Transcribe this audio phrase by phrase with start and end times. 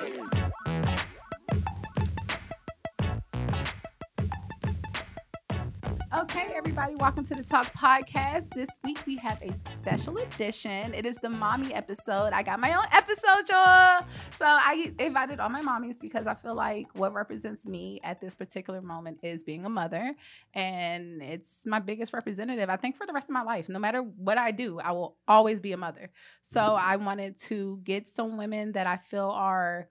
[0.00, 0.39] Hey!
[6.20, 8.52] Okay, everybody, welcome to the Talk Podcast.
[8.54, 10.92] This week we have a special edition.
[10.92, 12.34] It is the mommy episode.
[12.34, 14.04] I got my own episode, y'all.
[14.36, 18.34] So I invited all my mommies because I feel like what represents me at this
[18.34, 20.14] particular moment is being a mother.
[20.52, 23.70] And it's my biggest representative, I think, for the rest of my life.
[23.70, 26.10] No matter what I do, I will always be a mother.
[26.42, 29.88] So I wanted to get some women that I feel are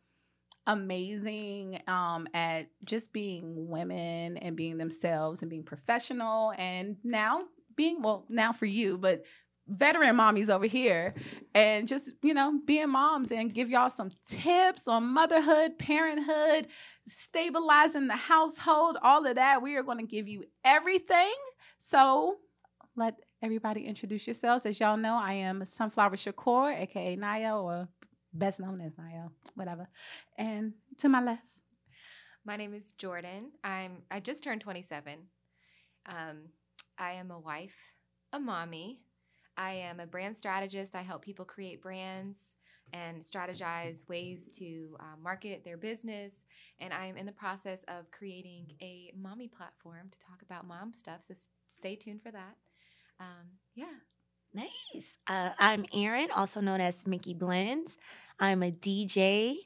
[0.70, 7.44] amazing um, at just being women and being themselves and being professional and now
[7.76, 9.24] being well now for you but
[9.68, 11.14] veteran mommies over here
[11.54, 16.68] and just you know being moms and give y'all some tips on motherhood parenthood
[17.08, 19.62] stabilizing the household all of that.
[19.62, 21.34] We are going to give you everything.
[21.78, 22.38] So
[22.96, 24.66] let everybody introduce yourselves.
[24.66, 27.88] As y'all know i am sunflower shakur aka naya or
[28.34, 29.88] best known as Niall, whatever.
[30.38, 31.44] And to my left.
[32.46, 33.52] My name is Jordan.
[33.64, 35.20] I'm I just turned 27.
[36.08, 36.38] Um,
[36.98, 37.76] I am a wife,
[38.34, 39.02] a mommy.
[39.58, 40.96] I am a brand strategist.
[40.96, 42.56] I help people create brands
[42.94, 46.44] and strategize ways to uh, market their business.
[46.80, 50.94] And I am in the process of creating a mommy platform to talk about mom
[50.94, 51.24] stuff.
[51.28, 51.34] So
[51.68, 52.56] stay tuned for that.
[53.20, 53.86] Um, yeah.
[54.54, 55.18] Nice.
[55.28, 57.98] Uh, I'm Erin, also known as Mickey Blends.
[58.40, 59.58] I'm a DJ.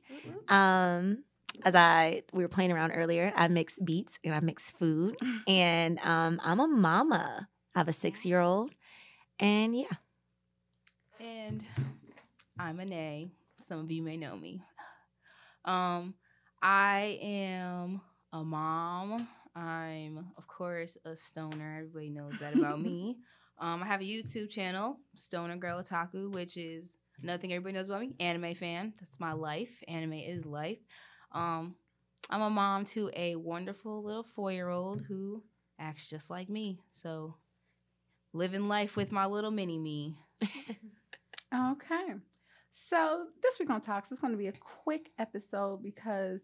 [0.49, 1.23] Um,
[1.63, 5.15] as I we were playing around earlier, I mix beats and I mix food,
[5.47, 7.47] and um, I'm a mama.
[7.75, 8.71] I have a six year old,
[9.39, 9.85] and yeah.
[11.19, 11.63] And
[12.59, 13.29] I'm Anae.
[13.59, 14.61] Some of you may know me.
[15.65, 16.15] Um,
[16.61, 18.01] I am
[18.33, 19.27] a mom.
[19.55, 21.77] I'm, of course, a stoner.
[21.79, 23.17] Everybody knows that about me.
[23.63, 28.01] Um, I have a YouTube channel, Stoner Girl Otaku, which is nothing everybody knows about
[28.01, 28.13] me.
[28.19, 28.91] Anime fan.
[28.99, 29.69] That's my life.
[29.87, 30.79] Anime is life.
[31.31, 31.75] Um,
[32.29, 35.41] I'm a mom to a wonderful little four year old who
[35.79, 36.81] acts just like me.
[36.91, 37.35] So
[38.33, 40.17] living life with my little mini me.
[41.55, 42.15] okay.
[42.73, 44.53] So this week on Talks is going to be a
[44.83, 46.41] quick episode because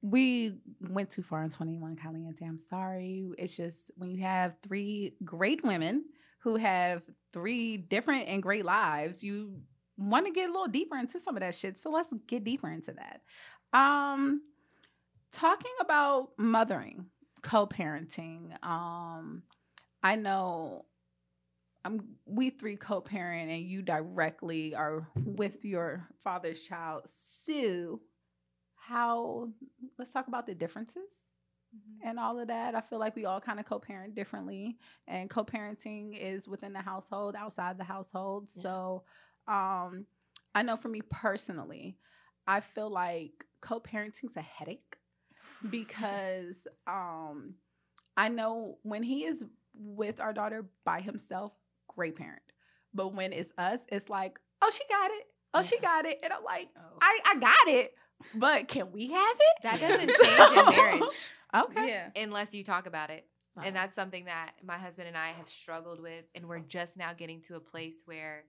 [0.00, 2.46] we went too far in 21 Caliente.
[2.46, 3.28] I'm sorry.
[3.36, 6.06] It's just when you have three great women
[6.42, 9.60] who have three different and great lives, you
[9.96, 11.78] want to get a little deeper into some of that shit.
[11.78, 13.22] So let's get deeper into that.
[13.78, 14.42] Um
[15.30, 17.06] talking about mothering,
[17.42, 18.62] co-parenting.
[18.64, 19.44] Um
[20.02, 20.86] I know
[21.84, 27.02] I'm we three co-parent and you directly are with your father's child.
[27.06, 28.00] Sue,
[28.76, 29.48] how
[29.98, 31.21] let's talk about the differences
[31.74, 32.08] mm-hmm.
[32.08, 32.74] and all of that.
[32.74, 37.36] I feel like we all kind of co-parent differently, and co-parenting is within the household,
[37.36, 38.50] outside the household.
[38.54, 38.62] Yeah.
[38.62, 39.02] So,
[39.48, 40.06] um,
[40.54, 41.96] I know for me personally,
[42.46, 44.96] I feel like co-parenting is a headache
[45.70, 47.54] because um,
[48.16, 49.44] I know when he is
[49.74, 51.52] with our daughter by himself,
[51.88, 52.42] great parent,
[52.94, 55.26] but when it's us, it's like, oh, she got it.
[55.54, 55.66] Oh, yeah.
[55.66, 56.20] she got it.
[56.22, 56.98] And I'm like, oh.
[57.00, 57.94] I, I got it
[58.34, 59.62] but can we have it?
[59.62, 61.30] That doesn't change in marriage.
[61.54, 61.88] Okay.
[61.88, 62.10] Yeah.
[62.16, 63.26] Unless you talk about it.
[63.56, 63.64] Wow.
[63.66, 66.24] And that's something that my husband and I have struggled with.
[66.34, 68.44] And we're just now getting to a place where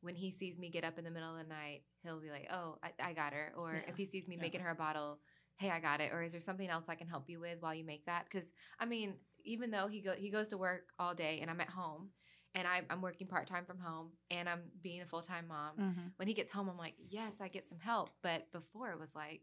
[0.00, 2.48] when he sees me get up in the middle of the night, he'll be like,
[2.52, 3.52] oh, I, I got her.
[3.56, 3.90] Or yeah.
[3.90, 4.42] if he sees me yeah.
[4.42, 5.18] making her a bottle,
[5.56, 6.12] hey, I got it.
[6.12, 8.24] Or is there something else I can help you with while you make that?
[8.24, 11.60] Because, I mean, even though he, go, he goes to work all day and I'm
[11.60, 12.10] at home,
[12.54, 15.76] and I, am working part time from home and I'm being a full time mom.
[15.78, 16.06] Mm-hmm.
[16.16, 18.10] When he gets home, I'm like, yes, I get some help.
[18.22, 19.42] But before it was like,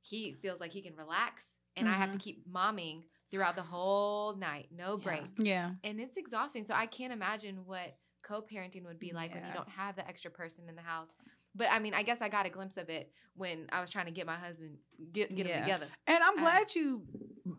[0.00, 1.44] he feels like he can relax
[1.76, 1.94] and mm-hmm.
[1.94, 2.24] I have to mm-hmm.
[2.24, 5.24] keep momming throughout the whole night, no break.
[5.38, 5.72] Yeah.
[5.84, 6.64] And it's exhausting.
[6.64, 9.38] So I can't imagine what co parenting would be like yeah.
[9.38, 11.08] when you don't have the extra person in the house.
[11.54, 14.06] But I mean, I guess I got a glimpse of it when I was trying
[14.06, 14.76] to get my husband
[15.12, 15.54] get get yeah.
[15.54, 15.86] them together.
[16.06, 17.02] And I'm glad you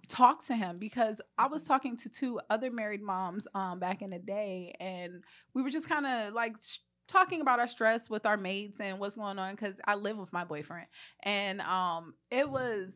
[0.07, 4.11] talked to him because I was talking to two other married moms um back in
[4.11, 5.23] the day, and
[5.53, 6.53] we were just kind of like.
[6.61, 10.17] Sh- talking about our stress with our mates and what's going on because I live
[10.17, 10.87] with my boyfriend
[11.23, 12.91] and um it was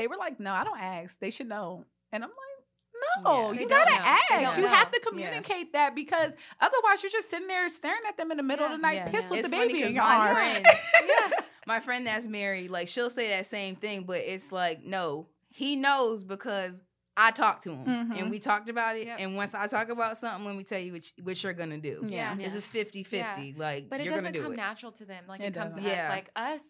[0.00, 2.50] they were like no I don't ask they should know and I'm like
[3.24, 4.56] no, yeah, you gotta ask.
[4.56, 4.68] You know.
[4.68, 5.88] have to communicate yeah.
[5.88, 8.78] that because otherwise you're just sitting there staring at them in the middle yeah, of
[8.78, 10.36] the night, pissed with it's the baby in your arms.
[10.36, 10.66] Friend,
[11.08, 11.30] yeah.
[11.66, 15.76] My friend that's married, like she'll say that same thing, but it's like, no, he
[15.76, 16.82] knows because
[17.16, 18.12] I talked to him mm-hmm.
[18.12, 19.06] and we talked about it.
[19.06, 19.20] Yep.
[19.20, 22.06] And once I talk about something, let me tell you what, what you're gonna do.
[22.08, 22.34] Yeah.
[22.36, 23.56] This is 50 50.
[23.58, 24.56] Like, but it doesn't come it.
[24.56, 25.24] natural to them.
[25.28, 26.08] Like, it, it comes to us.
[26.08, 26.62] Like, us,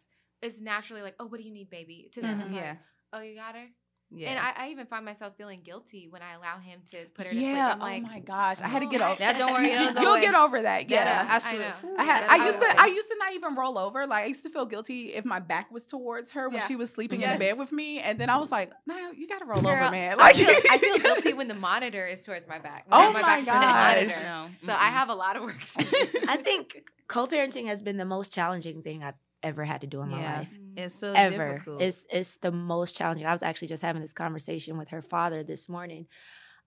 [0.42, 2.08] it's naturally like, oh, what do you need, baby?
[2.14, 2.40] To them, mm-hmm.
[2.40, 2.78] it's like,
[3.12, 3.66] oh, you got her?
[4.12, 4.30] Yeah.
[4.30, 7.32] And I, I even find myself feeling guilty when I allow him to put her
[7.32, 7.74] to yeah.
[7.74, 7.74] sleep.
[7.74, 9.92] I'm oh like, my gosh, I had to get oh, over That don't worry, it'll
[9.94, 10.20] go You'll away.
[10.20, 10.90] get over that.
[10.90, 11.28] Yeah, Yeah.
[11.30, 11.96] I I know.
[11.96, 12.24] I had.
[12.28, 12.80] I used to.
[12.80, 14.08] I used to not even roll over.
[14.08, 16.66] Like I used to feel guilty if my back was towards her when Yeah.
[16.66, 19.28] she was sleeping in the bed with me, and then I was like, "No, you
[19.28, 22.24] got to roll Girl, over, man." I feel, I feel guilty when the monitor is
[22.24, 22.86] towards my back.
[22.90, 23.96] Oh my my back's toward the gosh.
[23.96, 24.22] monitor.
[24.22, 24.66] No.
[24.66, 26.06] So I have a lot of work to do.
[26.28, 30.08] I think co-parenting has been the most challenging thing I've ever had to do in
[30.10, 30.38] my Yeah.
[30.38, 30.60] life.
[30.76, 31.54] It's so ever.
[31.54, 31.82] difficult.
[31.82, 33.26] It's it's the most challenging.
[33.26, 36.06] I was actually just having this conversation with her father this morning.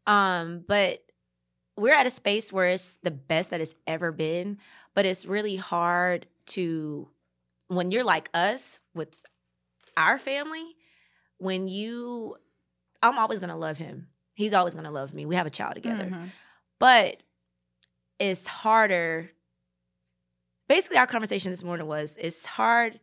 [0.07, 1.03] Um, but
[1.77, 4.57] we're at a space where it's the best that it's ever been,
[4.93, 7.09] but it's really hard to
[7.67, 9.09] when you're like us with
[9.97, 10.75] our family,
[11.37, 12.35] when you
[13.01, 14.07] I'm always going to love him.
[14.35, 15.25] He's always going to love me.
[15.25, 16.05] We have a child together.
[16.05, 16.29] Mhm.
[16.79, 17.17] But
[18.19, 19.31] it's harder.
[20.73, 22.99] Basically, our conversation this morning was it's hard.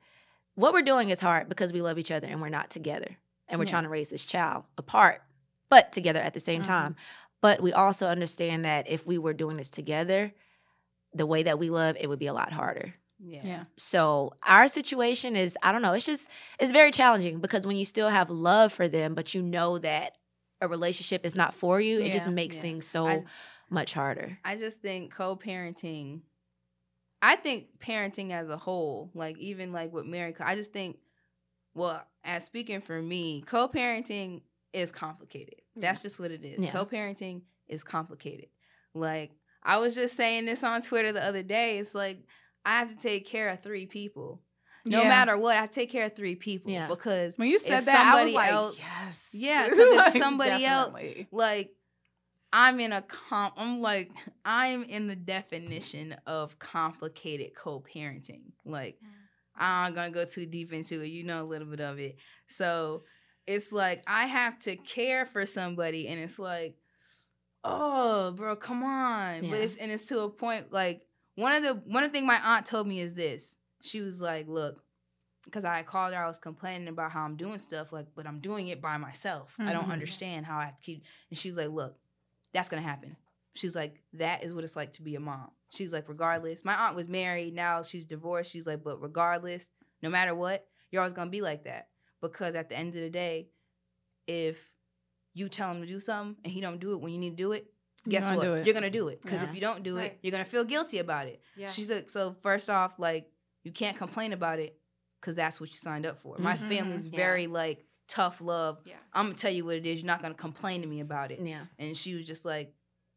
[0.57, 3.17] What we're doing is hard because we love each other and we're not together.
[3.49, 3.71] And we're Yeah.
[3.71, 5.23] trying to raise this child apart,
[5.69, 6.67] but together at the same Mhm.
[6.67, 6.97] time.
[7.41, 10.33] But we also understand that if we were doing this together,
[11.15, 12.95] the way that we love, it would be a lot harder.
[13.23, 13.43] yeah.
[13.45, 13.65] Yeah.
[13.77, 16.27] So our situation is, I don't know, it's just
[16.59, 20.17] it's very challenging because when you still have love for them, but you know that
[20.61, 22.63] a relationship is not for you, it just makes yeah.
[22.63, 23.25] things so I-
[23.69, 24.39] much harder.
[24.45, 26.23] I just think co-parenting.
[27.23, 30.99] I think parenting as a whole, like even like with Mary, I just think,
[31.75, 35.57] well, as speaking for me, co-parenting is complicated.
[35.77, 35.83] Mm.
[35.83, 36.65] That's just what it is.
[36.65, 36.73] Yeah.
[36.73, 38.47] Co-parenting is complicated.
[38.95, 39.33] Like
[39.63, 41.79] I was just saying this on Twitter the other day.
[41.79, 42.25] It's like
[42.65, 44.43] I have to take care of three people.
[44.87, 45.09] No Yeah.
[45.11, 46.87] matter what, I take care of three people Yeah.
[46.89, 49.97] because When you said if that, I was somebody like, else- "Yes." Yeah, 'cause if
[50.15, 50.95] Like, somebody else-
[51.31, 51.77] like
[52.53, 54.11] I'm in a com I'm like
[54.45, 58.53] I'm in the definition of complicated co-parenting.
[58.65, 58.99] Like
[59.57, 61.09] I'm gonna go too deep into it.
[61.09, 62.17] You know a little bit of it.
[62.49, 63.05] So
[63.47, 66.77] it's like I have to care for somebody and it's like,
[67.65, 69.45] oh bro, come on.
[69.45, 69.51] Yeah.
[69.51, 71.03] But it's and it's to a point like
[71.37, 73.57] one of the one of the thing my aunt told me is this.
[73.83, 74.83] She was like, look,
[75.45, 78.41] because I called her, I was complaining about how I'm doing stuff, like, but I'm
[78.41, 79.55] doing it by myself.
[79.59, 79.93] I don't Mhm.
[79.93, 81.03] understand how I keep.
[81.31, 81.97] And she was like, look,
[82.53, 83.17] that's gonna happen.
[83.55, 85.51] She's like, that is what it's like to be a mom.
[85.71, 88.51] She's like, regardless, my aunt was married, now she's divorced.
[88.53, 89.71] She's like, but regardless,
[90.03, 91.89] no matter what, you're always gonna be like that.
[92.21, 93.49] Because at the end of the day,
[94.27, 94.59] if
[95.35, 97.37] you tell him to do something and he don't do it when you need to
[97.37, 97.73] do it,
[98.05, 98.45] You're guess gonna what?
[98.45, 98.67] do it.
[98.67, 99.23] You're gonna do it.
[99.23, 99.49] Because Yeah.
[99.49, 100.13] if you don't do Right.
[100.13, 101.41] it, you're gonna feel guilty about it.
[101.57, 101.69] Yeah.
[101.69, 103.31] She's like, so first off, like
[103.63, 104.79] you can't complain about it
[105.21, 106.37] because that's what you signed up for.
[106.39, 106.69] My Mhm.
[106.69, 107.17] family's Yeah.
[107.17, 108.79] very like tough love.
[108.85, 108.95] yeah.
[109.13, 110.01] I'm gonna tell you what it is.
[110.01, 111.41] You're not gonna complain to me about it.
[111.41, 111.65] Yeah.
[111.79, 112.73] And she was just like,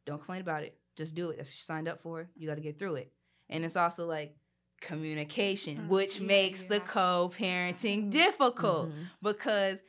[0.06, 0.78] don't complain about it.
[0.96, 1.38] Just do it.
[1.38, 2.28] That's what you signed up for.
[2.36, 3.12] You got to get through it.
[3.50, 4.36] And it's also like
[4.82, 5.88] communication, Mm.
[5.88, 9.08] which Yeah, makes you the co-parenting difficult Mhm.
[9.22, 9.82] because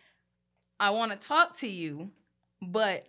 [0.81, 2.11] I want to talk to you,
[2.63, 3.07] but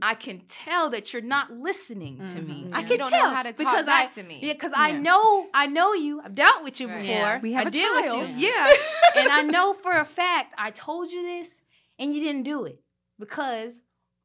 [0.00, 2.64] I can tell that you're not listening to me.
[2.68, 2.74] Mhm.
[2.74, 2.82] I Yeah.
[2.82, 4.40] can you don't tell know how to talk because back I to me.
[4.42, 6.20] yeah, because I know I know you.
[6.22, 6.98] I've dealt with you Right.
[7.00, 7.14] before.
[7.14, 7.40] Yeah.
[7.40, 8.48] We have I a deal with you.
[8.48, 8.70] Yeah.
[9.16, 11.50] and I know for a fact I told you this
[11.98, 12.82] and you didn't do it
[13.18, 13.80] because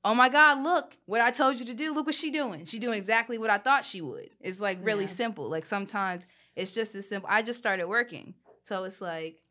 [0.05, 1.93] oh my God, look what I told you to do.
[1.93, 2.65] Look what she doing.
[2.65, 4.29] She doing exactly what I thought she would.
[4.39, 5.09] It's like really Yeah.
[5.09, 5.49] simple.
[5.49, 6.25] Like sometimes
[6.55, 7.29] it's just as simple.
[7.29, 9.43] I just started working, so it's like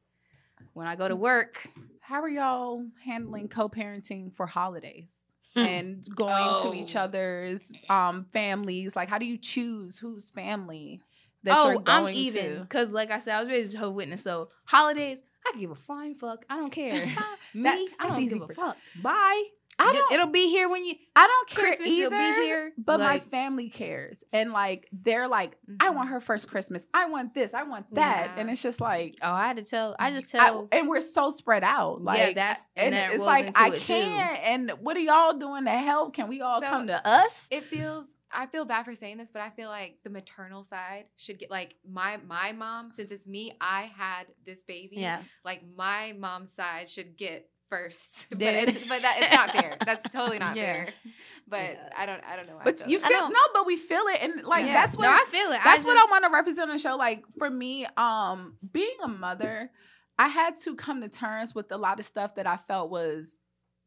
[0.73, 1.69] when I go to work.
[2.01, 5.26] How are y'all handling co-parenting for holidays
[5.57, 5.65] Hmm.
[5.65, 7.01] and going to each Oh.
[7.01, 8.95] other's um families?
[8.97, 11.01] Like, how do you choose whose family
[11.45, 13.97] that oh, you're going I'm even because, like I said, I was raised a Jehovah's
[13.97, 14.23] Witness.
[14.23, 15.23] So holidays,
[15.55, 16.45] I give a flying fuck.
[16.51, 16.93] I don't care.
[17.55, 18.77] Me, That- I don't give a fuck.
[19.03, 19.45] Bye.
[19.79, 20.11] I don't.
[20.13, 20.95] It'll be here when you.
[21.15, 22.09] I don't care Christmas either.
[22.09, 22.73] will be here.
[22.79, 25.97] But my family cares, and like they're like, I Mhm.
[25.97, 26.87] want her first Christmas.
[26.95, 27.53] I want this.
[27.53, 28.41] I want that, Yeah.
[28.41, 29.95] and it's just like, oh, I had to tell.
[29.99, 30.69] I just I- tell.
[30.73, 32.01] and we're so spread out.
[32.01, 34.39] Like, yeah, that's and, that it's like I it, can't.
[34.45, 36.15] And what are y'all doing to help?
[36.15, 37.47] Can we all So- come to us?
[37.51, 41.07] it feels I feel bad for saying this, but I feel like the maternal side
[41.17, 44.97] should get like my my mom, since it's me, I had this baby.
[44.97, 45.23] Yeah.
[45.45, 48.27] Like my mom's side should get first.
[48.31, 48.69] But Did.
[48.69, 49.77] it's, but that it's not fair.
[49.87, 50.73] That's totally not Yeah.
[50.85, 50.89] fair.
[51.49, 51.89] But Yeah.
[51.97, 52.55] I don't I don't know.
[52.57, 54.75] why I But feel you feel don't- no, but we feel it, and like Yeah.
[54.75, 55.61] that's what no, I feel it.
[55.65, 56.97] that's I what just- I want to represent on the show.
[56.97, 59.71] Like for me, um, being a mother,
[60.19, 63.37] I had to come to terms with a lot of stuff that I felt was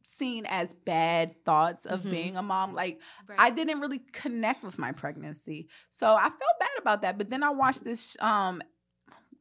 [0.03, 2.09] seen as bad thoughts of Mhm.
[2.09, 2.73] being a mom.
[2.73, 3.39] Like Right.
[3.39, 7.17] I didn't really connect with my pregnancy, so I felt bad about that.
[7.17, 8.61] But then I watched this um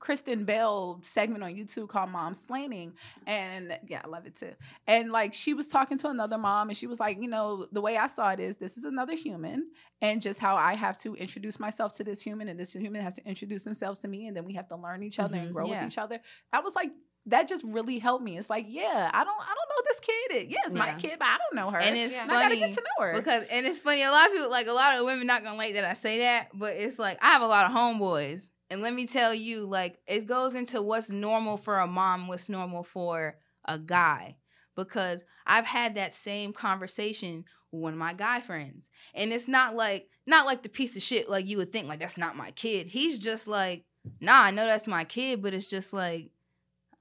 [0.00, 2.93] Kristen Bell segment on YouTube called Mom's Splaining.
[3.27, 4.53] And yeah, I love it too.
[4.87, 7.81] And like she was talking to another mom and she was like, you know, the
[7.81, 11.17] way I saw it is this is another human and just how I have to
[11.17, 14.37] introduce myself to this human and this human has to introduce themselves to me and
[14.37, 15.83] then we have to learn each other Mhm, and grow yeah.
[15.83, 16.21] with each other.
[16.53, 16.93] I was like,
[17.29, 18.39] that just really helped me.
[18.39, 20.51] It's like, yeah, I don't I don't know this kid.
[20.51, 21.79] Yeah, it's my kid, but I don't know her.
[21.79, 22.23] And it's Yeah.
[22.23, 23.15] And I gotta funny get to know her.
[23.15, 24.03] because and it's funny.
[24.03, 26.19] A lot of people like a lot of women not gonna like that I say
[26.21, 29.67] that, but it's like I have a lot of homeboys, and let me tell you,
[29.67, 34.37] like it goes into what's normal for a mom, what's normal for a guy,
[34.77, 39.75] because I've had that same conversation with one of my guy friends, and it's not
[39.77, 42.51] like not like the piece of shit like you would think like that's not my
[42.53, 42.87] kid.
[42.87, 43.85] He's just like,
[44.21, 46.31] nah, I know that's my kid, but it's just like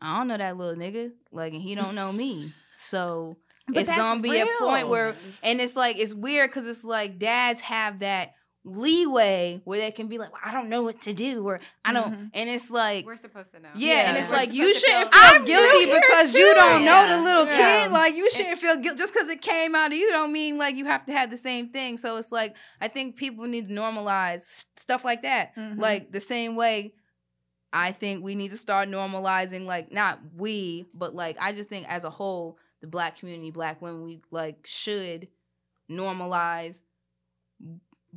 [0.02, 3.38] I don't know that little nigga, like, and he don't know me, so.
[3.70, 5.14] But it's gonna be a point where
[5.44, 10.08] and it's like it's weird because it's like dads have that leeway where they can
[10.08, 12.30] be like, well, I don't know what to do, or I don't, Mhm.
[12.34, 13.70] and it's like, We're supposed to know.
[13.76, 16.40] yeah, and it's We're like you shouldn't feel- feel I'm guilty because too.
[16.40, 17.18] you don't know Yeah.
[17.18, 17.84] the little Yeah.
[17.84, 17.92] kid.
[17.92, 20.10] Like you shouldn't feel guilty just because it came out of you.
[20.12, 21.98] Don't mean like you have to have the same thing.
[21.98, 25.80] So it's like I think people need to normalize stuff like that, Mhm.
[25.80, 26.94] like the same way.
[27.74, 31.88] I think we need to start normalizing, like not we, but like I just think
[31.90, 35.28] as a whole, the black community, black women, we like should
[35.90, 36.82] normalize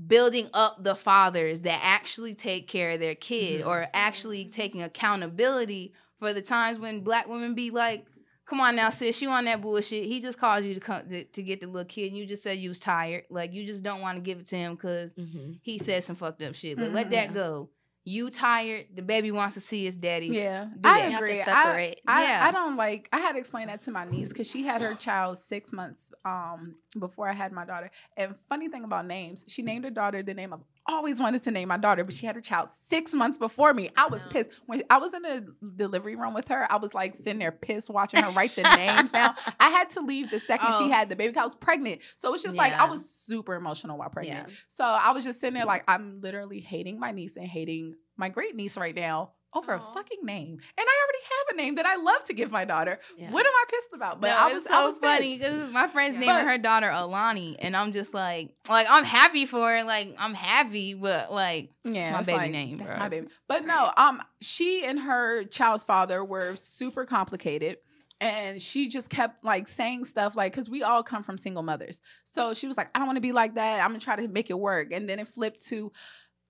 [0.07, 5.93] building up the fathers that actually take care of their kid or actually taking accountability
[6.19, 8.07] for the times when black women be like,
[8.47, 10.05] "Come on now, sis, you on that bullshit?
[10.05, 12.43] He just called you to come to, to get the little kid, and you just
[12.43, 13.25] said you was tired.
[13.31, 15.59] Like you just don't want to give it to him because Mhm.
[15.63, 16.79] he said some fucked up shit.
[16.79, 17.11] Like, let Mhm.
[17.11, 17.35] that Yeah.
[17.35, 17.71] go.
[18.11, 18.87] You tired?
[18.95, 20.27] The baby wants to see his daddy.
[20.27, 21.07] Yeah, do I that.
[21.07, 21.41] You have to agree.
[21.41, 22.01] I- separate.
[22.07, 22.47] I, Yeah.
[22.49, 23.09] I don't like.
[23.13, 26.11] I had to explain that to my niece because she had her child six months
[26.25, 27.91] um before I had my daughter.
[28.17, 30.61] And funny thing about names, she named her daughter the name I've
[30.95, 33.91] always wanted to name my daughter, but she had her child six months before me.
[33.97, 36.71] I was pissed when I was in the delivery room with her.
[36.71, 39.35] I was like sitting there pissed watching her write the names down.
[39.59, 40.85] I had to leave the second Oh.
[40.85, 41.37] she had the baby.
[41.37, 44.49] I was pregnant, so it's just like I was super emotional while pregnant.
[44.49, 44.55] Yeah.
[44.69, 48.29] So I was just sitting there like I'm literally hating my niece and hating my
[48.29, 49.91] great niece right now over Aw.
[49.91, 50.53] a fucking name.
[50.53, 52.99] And I already have a name that I love to give my daughter.
[53.17, 53.31] Yeah.
[53.31, 54.21] What am I pissed about?
[54.21, 56.21] But no, I was so I was funny because my friend's Yeah.
[56.21, 59.83] naming But- her daughter Alani, and I'm just like, like I'm happy for her.
[59.85, 62.99] Like I'm happy, but like Yeah, my baby like, name, That's bro.
[63.01, 63.29] my baby.
[63.49, 67.79] But no, um, she and her child's father were super complicated.
[68.23, 72.03] And she just kept like saying stuff like, because we all come from single mothers.
[72.25, 73.81] So she was like, I don't want to be like that.
[73.81, 74.93] I'm gonna try to make it work.
[74.93, 75.91] And then it flipped to,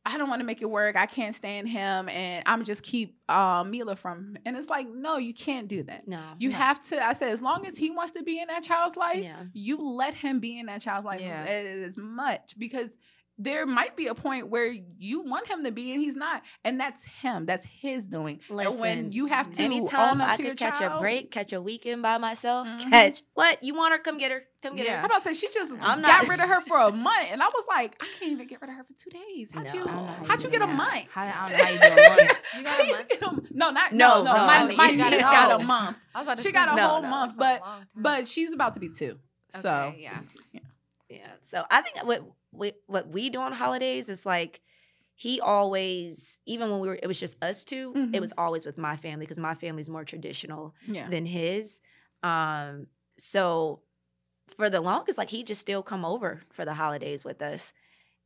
[0.06, 0.96] I don't want to make it work.
[0.96, 4.36] I can't stand him, and I'm just keep um, Mila from.
[4.46, 6.08] And it's like, no, you can't do that.
[6.08, 6.22] No.
[6.38, 6.56] You no.
[6.56, 7.04] have to.
[7.04, 9.42] I said, as long as he wants to be in that child's life, Yeah.
[9.52, 11.44] you let him be in that child's life Yeah.
[11.44, 12.96] as much because
[13.42, 14.66] there might be a point where
[14.98, 17.46] you want him to be and he's not, and that's him.
[17.46, 18.40] That's his doing.
[18.50, 21.62] and when Listen, you have to Anytime I could catch child, a break, catch a
[21.62, 22.90] weekend by myself, Mhm.
[22.90, 23.62] catch what?
[23.62, 23.98] You want her?
[23.98, 24.42] Come get her.
[24.62, 24.98] Come get Yeah.
[24.98, 27.28] I'm about to say she just I'm got not- rid of her for a month,
[27.30, 29.50] and I was like, I can't even get rid of her for two days.
[29.54, 29.80] How'd No, you?
[29.80, 31.06] I don't know how How'd you get a month?
[31.10, 32.42] How, I don't know how you do a month.
[32.58, 32.90] You got a
[33.30, 33.50] month?
[33.50, 34.36] a- No, not No, no, no.
[34.36, 35.96] no, my my niece got got a month.
[36.14, 37.62] I was about to She say, got a whole month, but
[37.96, 39.18] but she's about to be two.
[39.48, 40.20] So Okay, yeah.
[41.08, 41.26] Yeah.
[41.42, 44.60] So I think what what what we do on holidays is like
[45.14, 48.14] he always even when we were it was just us 2 Mhm.
[48.14, 51.80] it was always with my family because my family's more traditional yeah, than his.
[52.22, 52.86] Um
[53.18, 53.82] so
[54.48, 57.72] for the longest like he just still come over for the holidays with us.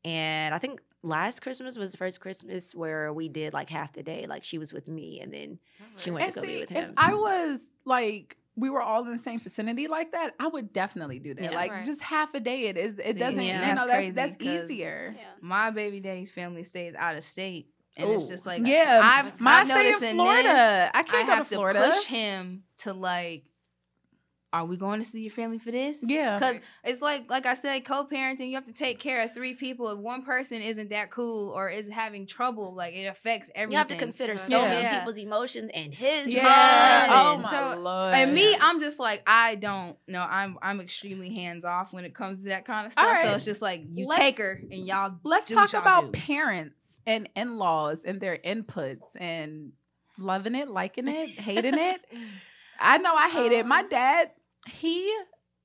[0.04, 4.02] And I think last Christmas was the first Christmas where we did like half the
[4.02, 5.58] day like she was with me and then
[5.96, 6.94] She went and to go be see, with if him.
[6.96, 11.18] I was like we were all in the same vicinity like that, I would definitely
[11.18, 11.42] do that.
[11.42, 11.50] Yeah.
[11.56, 11.84] like Right.
[11.84, 12.66] just half a day.
[12.66, 12.98] It is.
[12.98, 13.42] It See, doesn't.
[13.42, 13.54] yeah.
[13.60, 15.16] you That's know, crazy, that's that's 'cause- easier.
[15.40, 19.62] My baby daddy's family stays out of state, and it's just like Yeah, I've, mine
[19.62, 20.42] I've stay noticed in in Florida.
[20.44, 21.90] this, I can't I go have to Florida.
[21.92, 23.44] push him to like,
[24.54, 26.04] are we going to see your family for this?
[26.06, 26.38] Yeah.
[26.38, 28.48] because it's like like I said, co-parenting.
[28.48, 29.90] You have to take care of three people.
[29.90, 33.72] If one person isn't that cool or is having trouble, like it affects everything.
[33.72, 34.38] you have to consider Yeah.
[34.38, 34.98] so many Yeah.
[35.00, 36.42] people's emotions and his Yeah.
[36.44, 37.08] Yes.
[37.12, 38.14] Oh my So- lord.
[38.14, 40.24] And me, I'm just like I don't know.
[40.28, 43.04] I'm I'm extremely hands off when it comes to that kind of stuff.
[43.06, 45.14] All So it's just like you Let's- take her and y'all.
[45.24, 46.20] Let's do talk what y'all about do.
[46.20, 49.72] parents and in-laws and their inputs and
[50.16, 52.00] loving it, liking it, hating it.
[52.80, 53.66] I know I hate it.
[53.66, 54.30] My Um, dad,
[54.68, 55.12] he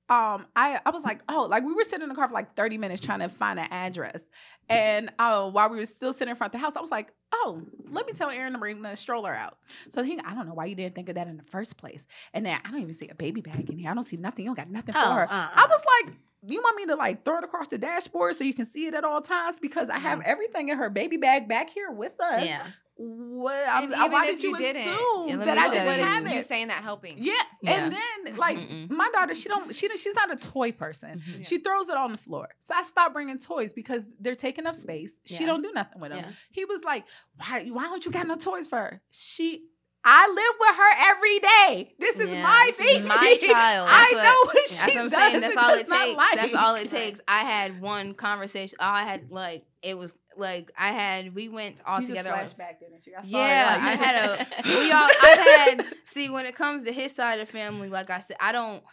[0.10, 2.56] um I I was like, oh, like we were sitting in the car for like
[2.56, 4.24] 30 minutes trying to find an address.
[4.68, 7.13] And uh while we were still sitting in front of the house, I was like,
[7.34, 9.58] oh, let me tell Aaron to bring the stroller out.
[9.89, 12.08] So he I don't know why you didn't think of that in the first place.
[12.34, 13.91] And then I don't even see a baby bag in here.
[13.91, 14.46] I don't see nothing.
[14.46, 15.27] You don't got nothing for Oh, her.
[15.32, 15.50] uh-uh.
[15.53, 16.15] I was like,
[16.48, 18.96] you want me to like throw it across the dashboard so you can see it
[18.96, 19.60] at all times?
[19.60, 22.46] Because I have everything in her baby bag back here with us.
[22.46, 22.65] yeah.
[23.01, 23.56] What?
[23.70, 26.03] I'm, And I- why did if you, you didn't, assume that I didn't you.
[26.06, 27.15] have is you saying that helping?
[27.20, 27.34] Yeah.
[27.62, 27.72] Yeah.
[27.86, 28.89] And then like Mm-mm.
[28.89, 31.22] my daughter, she don't she she's not a toy person.
[31.25, 31.39] Mhm.
[31.39, 31.46] Yeah.
[31.46, 32.50] She throws it on the floor.
[32.60, 35.13] So I stopped bringing toys because they're taking up space.
[35.25, 35.46] She Yeah.
[35.48, 36.25] don't do nothing with them.
[36.25, 36.32] Yeah.
[36.51, 37.06] He was like,
[37.38, 39.63] "Why why don't you got no toys for her?" She
[40.03, 41.96] I live with her every day.
[42.00, 43.88] This is Yeah, my this is my child.
[43.89, 45.41] I That's what- know what she That's what I'm does saying.
[45.41, 46.18] That's all it takes.
[46.18, 46.36] like.
[46.36, 47.22] That's all it takes.
[47.29, 48.77] I had one conversation.
[48.82, 52.31] I had like it was like I had we went all You together.
[52.33, 53.13] on- flashback, didn't you?
[53.17, 55.39] I saw Yeah, I had a we all I've
[55.77, 58.51] had see when it comes to his side of the family, like I said, I
[58.51, 58.83] don't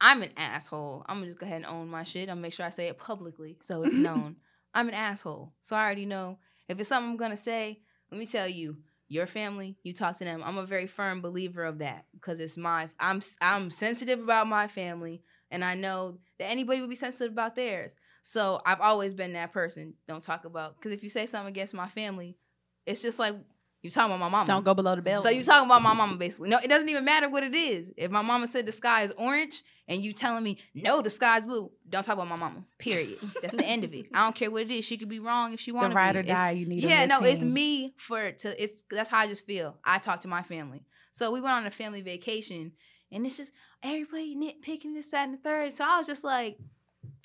[0.00, 1.04] I'm an asshole.
[1.08, 2.28] I'm gonna just go ahead and own my shit.
[2.28, 4.36] I'm gonna make sure I say it publicly so it's known.
[4.74, 5.54] I'm an asshole.
[5.62, 8.76] So I already know if it's something I'm gonna say, let me tell you,
[9.08, 10.42] your family, you talk to them.
[10.44, 14.68] I'm a very firm believer of that because it's my I'm I'm sensitive about my
[14.68, 17.94] family and I know that anybody would be sensitive about theirs.
[18.28, 19.94] So I've always been that person.
[20.08, 22.36] Don't talk about because if you say something against my family,
[22.84, 23.36] it's just like
[23.82, 24.48] you talking about my mama.
[24.48, 25.22] Don't go below the belt.
[25.22, 26.48] So you talking about my mama basically.
[26.48, 27.92] No, it doesn't even matter what it is.
[27.96, 31.46] If my mama said the sky is orange and you telling me no, the sky's
[31.46, 32.64] blue, don't talk about my mama.
[32.80, 33.18] Period.
[33.42, 34.06] That's the end of it.
[34.12, 34.84] I don't care what it is.
[34.84, 36.28] She could be wrong if she wants to ride or be.
[36.30, 36.50] It's- die.
[36.50, 36.82] You need.
[36.82, 38.60] yeah, no, it's me for to.
[38.60, 39.76] It's that's how I just feel.
[39.84, 40.82] I talk to my family.
[41.12, 42.72] So we went on a family vacation,
[43.12, 43.52] and it's just
[43.84, 45.72] everybody nitpicking this, that, and the third.
[45.72, 46.58] So I was just like,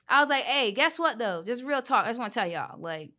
[0.08, 1.44] I was like, hey, guess what though?
[1.44, 2.06] Just real talk.
[2.06, 3.12] I just want to tell y'all, like,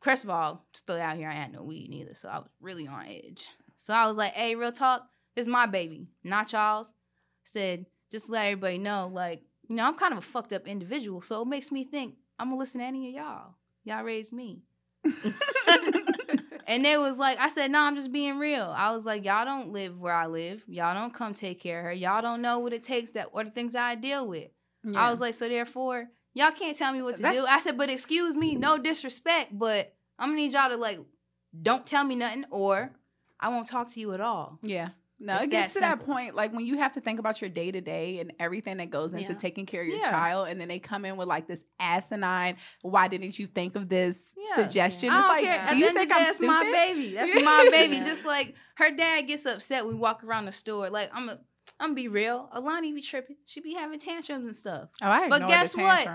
[0.00, 2.86] first of all, still out here, I had no weed neither, so I was really
[2.86, 3.48] on edge.
[3.76, 5.08] So I was like, hey, real talk.
[5.34, 6.92] This is my baby, not y'all's.
[7.44, 10.68] Said just to let everybody know, like, you know, I'm kind of a fucked up
[10.68, 13.54] individual, so it makes me think I'm gonna listen to any of y'all.
[13.84, 14.62] Y'all raised me.
[16.66, 18.72] And it was like, I said, no, I'm just being real.
[18.76, 20.64] I was like, y'all don't live where I live.
[20.66, 21.92] Y'all don't come take care of her.
[21.92, 24.48] Y'all don't know what it takes that or the things that I deal with.
[24.96, 27.46] I was like, so therefore, y'all can't tell me what to That's- do.
[27.48, 30.98] I said, but excuse me, no disrespect, but I'm gonna need y'all to like,
[31.60, 32.92] don't tell me nothing, or
[33.40, 34.58] I won't talk to you at all.
[34.62, 34.90] Yeah.
[35.20, 37.40] No, It's it gets that to that point, like when you have to think about
[37.40, 39.38] your day to day and everything that goes into Yeah.
[39.38, 40.10] taking care of your Yeah.
[40.10, 43.88] child, and then they come in with like this asinine, "Why didn't you think of
[43.88, 44.56] this Yeah.
[44.56, 45.66] suggestion?" It's don't like, care.
[45.70, 46.46] do you think I'm that's stupid?
[46.52, 47.14] my baby.
[47.14, 47.98] That's my baby.
[48.00, 50.90] Just like her dad gets upset when we walk around the store.
[50.90, 51.38] Like I'm, a,
[51.80, 52.48] I'm gonna be real.
[52.52, 53.36] Alani be tripping.
[53.46, 54.88] She be having tantrums and stuff.
[55.02, 56.08] Oh, I But guess what?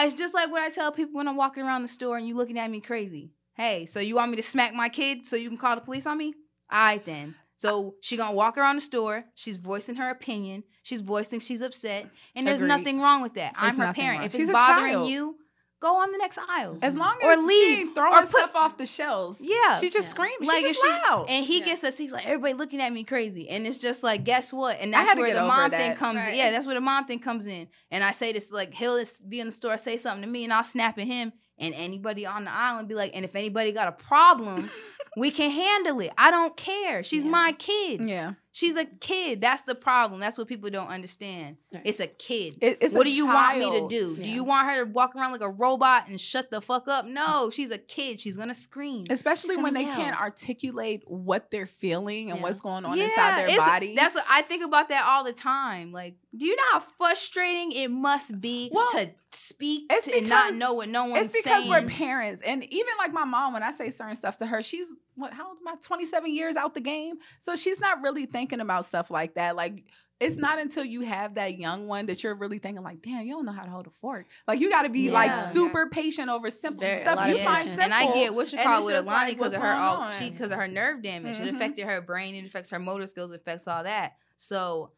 [0.00, 2.34] it's just like what I tell people when I'm walking around the store and you
[2.36, 3.32] looking at me crazy.
[3.54, 6.06] Hey, so you want me to smack my kid so you can call the police
[6.06, 6.32] on me?
[6.70, 7.34] All right then.
[7.56, 9.24] So she gonna walk around the store.
[9.34, 10.62] She's voicing her opinion.
[10.84, 12.68] She's voicing she's upset, and there's Agreed.
[12.68, 13.54] nothing wrong with that.
[13.60, 14.18] There's I'm her parent.
[14.20, 14.26] wrong.
[14.26, 15.08] If She's it's bothering child.
[15.10, 15.36] you,
[15.80, 16.78] go on the next aisle.
[16.82, 19.78] As long Or as she leave, ain't throwing or put- stuff off the shelves, Yeah,
[19.78, 20.10] she just Yeah.
[20.10, 20.46] screams.
[20.48, 21.26] Like, She's if just she- loud.
[21.28, 21.64] and he Yeah.
[21.66, 22.00] gets upset.
[22.00, 24.78] He's like, everybody looking at me crazy, and it's just like, guess what?
[24.80, 25.96] And that's where the over mom thing that.
[25.98, 26.20] comes.
[26.26, 26.34] in.
[26.34, 27.68] Yeah, that's where the mom thing comes in.
[27.90, 30.44] And I say this like he'll just be in the store, say something to me,
[30.44, 31.32] and I'll snap at him.
[31.60, 34.70] And anybody on the island be like, and if anybody got a problem,
[35.16, 36.12] we can handle it.
[36.16, 37.02] I don't care.
[37.02, 37.30] She's Yeah.
[37.32, 38.00] my kid.
[38.00, 39.40] yeah, She's a kid.
[39.40, 40.18] That's the problem.
[40.18, 41.58] That's what people don't understand.
[41.72, 41.82] Right.
[41.84, 42.58] It's a kid.
[42.60, 43.90] It- it's what a do you want me to child.
[43.90, 44.16] do?
[44.16, 47.06] Do you want her to walk around like a robot and shut the fuck up?
[47.06, 48.18] No, she's a kid.
[48.20, 49.04] She's gonna scream.
[49.10, 52.42] Especially gonna when they can't articulate what they're feeling and Yeah.
[52.42, 53.94] what's going on inside their body.
[53.94, 55.92] That's what I think about that all the time.
[55.92, 60.28] Like, do you know how frustrating it must be Well, to speak it's to and
[60.28, 61.24] not know what no one's saying?
[61.26, 61.70] it's because saying?
[61.70, 64.96] we're parents and even like my mom when i say certain stuff to her she's
[65.18, 68.60] what how old am i 27 years out the game so she's not really thinking
[68.60, 69.84] about stuff like that like
[70.20, 73.32] it's not until you have that young one that you're really thinking like damn you
[73.34, 75.12] don't know how to hold a fork like you got to be Yeah.
[75.12, 77.80] like super patient over simple very- stuff you find patience.
[77.80, 80.30] simple and I get what you call with Alani because what's of her all she
[80.30, 81.36] because of her nerve damage.
[81.38, 81.46] Mhm.
[81.46, 82.34] It affected her brain.
[82.34, 83.30] It affects her motor skills.
[83.30, 84.14] It affects all that.
[84.38, 84.90] So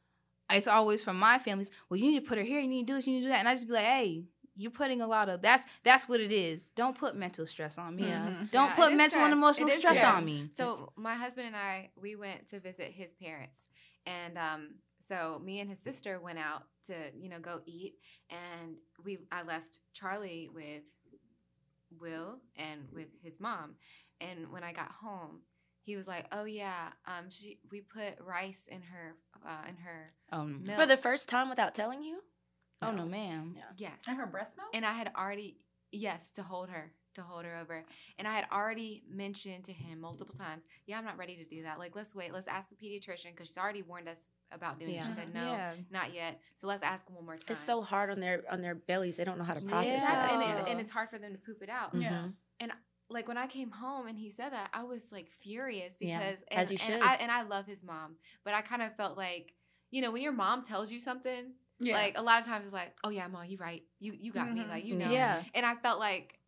[0.50, 1.70] it's always from my families.
[1.88, 2.58] Well, you need to put her here.
[2.60, 3.06] You need to do this.
[3.06, 3.38] You need to do that.
[3.40, 4.24] And I just be like, hey,
[4.60, 6.70] you're putting a lot of that's that's what it is.
[6.70, 8.08] Don't put mental stress on me.
[8.08, 8.28] Yeah.
[8.28, 8.50] Mhm.
[8.50, 10.14] Don't Yeah, put it is mental and emotional stress stress.
[10.14, 10.48] on me.
[10.52, 13.66] So my husband and I, we went to visit his parents,
[14.06, 14.74] and um,
[15.06, 17.94] so me and his sister went out to you know go eat,
[18.30, 20.82] and we I left Charlie with
[22.00, 23.74] Will and with his mom,
[24.20, 25.40] and when I got home,
[25.82, 30.12] he was like, "Oh yeah, um, she we put rice in her uh, in her
[30.32, 32.20] um, milk." For the first time without telling you?
[32.82, 33.54] Oh no, ma'am.
[33.56, 33.62] Yeah.
[33.76, 35.56] yes, and her breast milk and I had already
[35.92, 37.84] yes to hold her to hold her over
[38.18, 41.64] and I had already mentioned to him multiple times yeah I'm not ready to do
[41.64, 44.18] that like let's wait let's ask the pediatrician because she's already warned us
[44.52, 45.72] about doing it she said no Yeah.
[45.90, 48.60] not yet so let's ask him one more time It's so hard on their on
[48.62, 49.16] their bellies.
[49.16, 50.70] They don't know how to process exactly and, it, Yeah.
[50.70, 52.02] and it's hard for them to poop it out mm-hmm.
[52.02, 52.28] Yeah.
[52.60, 52.72] And
[53.08, 56.44] like when I came home and he said that I was like furious Yeah, because
[56.52, 56.94] as you should.
[56.94, 58.14] and I, and I love his mom
[58.44, 59.54] but I kind of felt like
[59.90, 62.72] you know when your mom tells you something yeah like a lot of times it's
[62.74, 64.68] like oh yeah mom you right you you got me Mhm.
[64.68, 65.42] like you know Yeah.
[65.54, 66.38] and I felt like,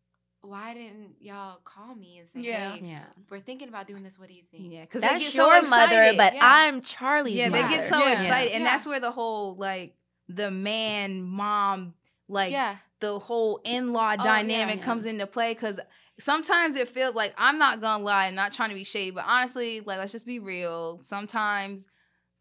[0.41, 2.73] why didn't y'all call me and say, Yeah.
[2.73, 3.03] hey, Yeah.
[3.29, 4.19] we're thinking about doing this.
[4.19, 4.71] What do you think?
[4.71, 6.39] Yeah, because That's your mother, but Yeah.
[6.43, 7.63] I'm Charlie's yeah, mother.
[7.63, 8.21] they get so Yeah.
[8.21, 9.95] excited, and that's where the whole like
[10.29, 11.93] the man mom
[12.27, 12.77] like yeah.
[12.99, 14.83] the whole in law Oh, dynamic yeah.
[14.83, 15.79] comes into play because
[16.19, 19.25] sometimes it feels like I'm not gonna lie, I'm not trying to be shady, but
[19.25, 20.99] honestly, like let's just be real.
[21.03, 21.87] Sometimes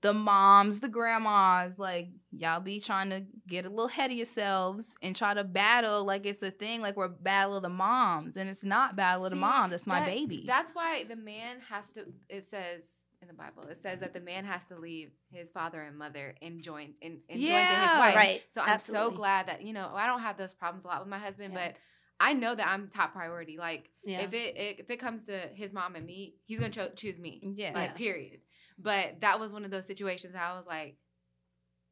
[0.02, 4.96] the moms, the grandmas, like y'all be trying to get a little ahead of yourselves
[5.02, 8.50] and try to battle like it's a thing, like we're battle of the moms, and
[8.50, 9.70] it's not battle of the moms.
[9.70, 10.44] That's my that- baby.
[10.46, 12.04] That's why the man has to.
[12.28, 12.82] It says
[13.22, 16.34] in the Bible, it says that the man has to leave his father and mother
[16.42, 18.16] and join and, and join to Yeah, his wife.
[18.16, 18.42] right.
[18.48, 21.08] So I'm so glad that you know I don't have those problems a lot with
[21.08, 21.68] my husband, Yeah.
[21.68, 21.76] but
[22.18, 23.56] I know that I'm top priority.
[23.58, 24.22] Like Yeah.
[24.22, 27.20] if it, it if it comes to his mom and me, he's gonna cho- choose
[27.20, 27.40] me.
[27.56, 27.70] yeah.
[27.72, 28.40] Like period.
[28.82, 30.96] But that was one of those situations I was like,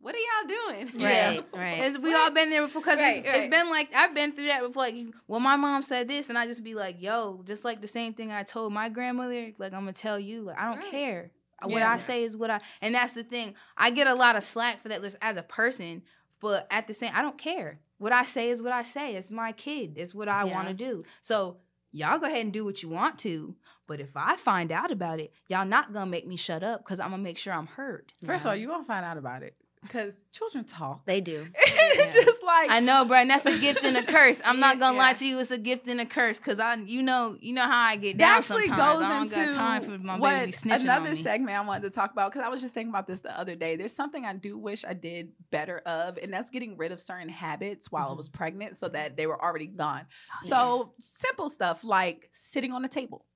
[0.00, 1.80] "What are y'all doing?" Right, right.
[1.86, 3.36] It's, we all been there before because Right, it's, right.
[3.44, 4.82] it's been like I've been through that before.
[4.84, 4.96] Like,
[5.28, 8.14] well, my mom said this, and I just be like, "Yo," just like the same
[8.14, 9.52] thing I told my grandmother.
[9.58, 10.90] Like, I'm gonna tell you, like, I don't Right.
[10.90, 11.30] care.
[11.62, 11.92] What Yeah.
[11.92, 13.54] I say is what I, and that's the thing.
[13.76, 16.02] I get a lot of slack for that just as a person,
[16.40, 17.80] but at the same, I don't care.
[17.98, 19.14] What I say is what I say.
[19.14, 19.92] It's my kid.
[19.96, 20.54] It's what I Yeah.
[20.54, 21.02] want to do.
[21.20, 21.58] So
[21.92, 23.54] y'all go ahead and do what you want to.
[23.90, 27.00] But if I find out about it, y'all not gonna make me shut up because
[27.00, 28.12] I'm gonna make sure I'm heard.
[28.24, 31.04] First of all, you won't find out about it because children talk.
[31.06, 31.48] They do.
[31.56, 32.22] it's Yeah.
[32.22, 34.40] just like I know, bro, and that's a gift and a curse.
[34.44, 37.02] I'm not gonna lie to you, it's a gift and a curse, cause I, you
[37.02, 38.92] know, you know how I get that down actually sometimes.
[39.00, 41.22] goes I don't into got time for my what baby snitching another on me.
[41.22, 43.56] segment I wanted to talk about because I was just thinking about this the other
[43.56, 43.74] day.
[43.74, 47.28] There's something I do wish I did better of, and that's getting rid of certain
[47.28, 48.16] habits while I Mhm.
[48.18, 50.06] was pregnant, so that they were already gone.
[50.44, 50.48] Yeah.
[50.50, 53.26] So simple stuff like sitting on the table.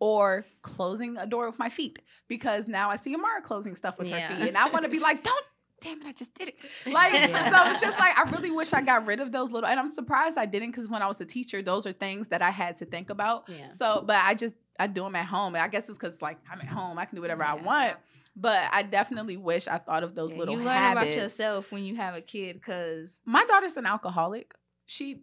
[0.00, 4.08] Or closing a door with my feet because now I see Amara closing stuff with
[4.08, 4.28] Yeah.
[4.28, 5.44] her feet, and I want to be like, "Don't,
[5.80, 6.56] damn it, I just did it!"
[6.92, 7.50] Like, Yeah.
[7.50, 9.88] so it's just like I really wish I got rid of those little, and I'm
[9.88, 12.76] surprised I didn't because when I was a teacher, those are things that I had
[12.78, 13.48] to think about.
[13.48, 13.68] Yeah.
[13.68, 15.54] So, but I just I do them at home.
[15.54, 17.96] And I guess it's because like I'm at home, I can do whatever I want.
[18.36, 21.12] But I definitely wish I thought of those Yeah, little you learn habits.
[21.14, 24.52] about yourself when you have a kid, cause My daughter's an alcoholic.
[24.86, 25.22] She,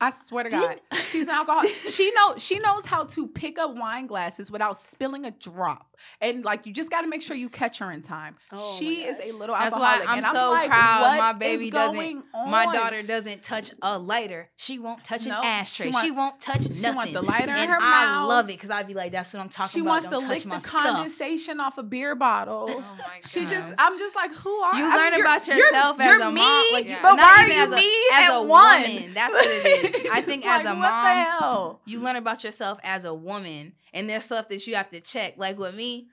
[0.00, 1.70] I swear to God, she's an alcoholic.
[1.70, 5.96] she knows she knows how to pick up wine glasses without spilling a drop.
[6.20, 8.36] And like you just got to make sure you catch her in time.
[8.52, 9.62] Oh she is a little alcoholic.
[9.62, 10.08] That's why alcoholic.
[10.10, 14.50] I'm and so like, proud my baby doesn't- going my daughter doesn't touch a lighter.
[14.56, 15.38] She won't touch Nope.
[15.38, 15.90] an ashtray.
[15.92, 16.82] She She, won't touch nothing.
[16.82, 18.28] She wants the lighter in and her I mouth.
[18.28, 20.22] love it because I'd be like, "That's what I'm talking She about." She wants Don't
[20.22, 20.84] to lick the stuff.
[20.84, 22.66] condensation off a beer bottle.
[22.68, 23.26] Oh my god.
[23.26, 25.98] She just, I'm just like, who are You I mean, learn you're- about you're- yourself
[26.00, 27.92] as you're a me, mom, like, but not why are even you as a- me
[28.12, 29.14] as a woman.
[29.14, 29.85] That's what it is.
[30.12, 34.24] I think like, as a mom, you learn about yourself as a woman, and there's
[34.24, 35.34] stuff that you have to check.
[35.36, 36.08] Like with me,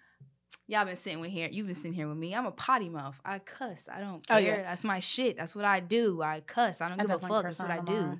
[0.67, 1.49] y'all been sitting with here.
[1.51, 2.33] You've been sitting here with me.
[2.35, 3.19] I'm a potty mouth.
[3.25, 3.89] I cuss.
[3.91, 4.41] I don't Oh, care.
[4.41, 4.63] yeah.
[4.63, 5.37] That's my shit.
[5.37, 6.21] That's what I do.
[6.21, 6.81] I cuss.
[6.81, 7.43] I don't I give a fuck.
[7.43, 8.19] That's what I do.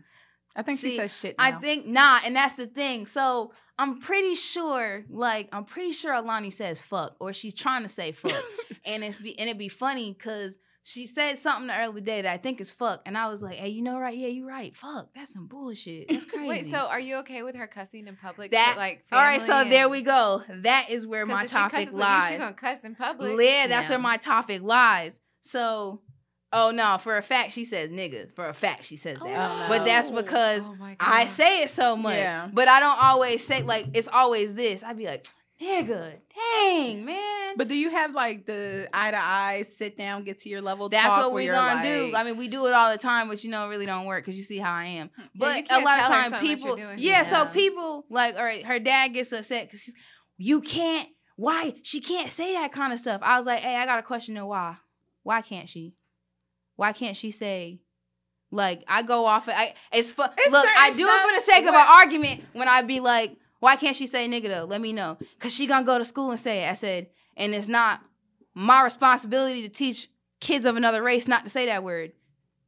[0.56, 1.36] I think she says shit.
[1.40, 3.08] I think not, and that's the thing.
[3.08, 7.90] So I'm pretty sure, like I'm pretty sure Alani says fuck, or she's trying to
[7.90, 8.44] say fuck,
[8.86, 12.32] and it's be and it'd be funny because she said something the early day that
[12.32, 14.18] I think is fuck, and I was like, hey, you know right?
[14.18, 14.76] Yeah, you right.
[14.76, 16.10] Fuck, that's some bullshit.
[16.10, 16.48] That's crazy.
[16.50, 18.52] Wait, so are you okay with her cussing in public?
[18.52, 20.44] That- like all right, so family there we go.
[20.50, 22.30] That is where my if she topic cusses lies.
[22.30, 23.40] She's gonna cuss in public.
[23.42, 23.92] Yeah, that's Yeah.
[23.96, 25.20] where my topic lies.
[25.42, 26.02] So,
[26.52, 28.34] oh no, for a fact she says nigga.
[28.36, 29.52] For a fact she says that.
[29.52, 32.16] Oh, But that's because Oh I say it so much.
[32.18, 32.50] Yeah.
[32.52, 34.84] But I don't always say like it's always this.
[34.84, 35.26] I'd be like,
[35.62, 36.16] nigga,
[36.62, 37.43] dang, man.
[37.58, 40.90] But do you have like the eye to eye, sit down, get to your level?
[40.90, 42.16] that's what we you're gonna do.
[42.16, 44.24] I mean, we do it all the time, but you know, it really don't work
[44.26, 45.10] because you see how I am.
[45.16, 45.22] Hmm.
[45.34, 46.96] Yeah, But a lot of tell her time, something that people, doing.
[47.00, 49.94] yeah, So people like, all right, her dad gets upset because
[50.38, 51.10] you can't.
[51.36, 53.22] Why she can't say that kind of stuff?
[53.24, 54.36] I was like, hey, I got a question.
[54.36, 54.46] though.
[54.48, 54.76] why?
[55.24, 55.96] Why can't she?
[56.76, 57.80] Why can't she say?
[58.52, 59.50] Like I go off.
[59.50, 60.68] I it's fu- look.
[60.78, 62.44] I do it for the sake of an argument.
[62.54, 64.66] When I be like, why can't she say nigga though?
[64.66, 66.70] Let me know, cause she gonna go to school and say it.
[66.70, 68.02] I said, and it's not
[68.54, 72.12] my responsibility to teach kids of another race not to say that word.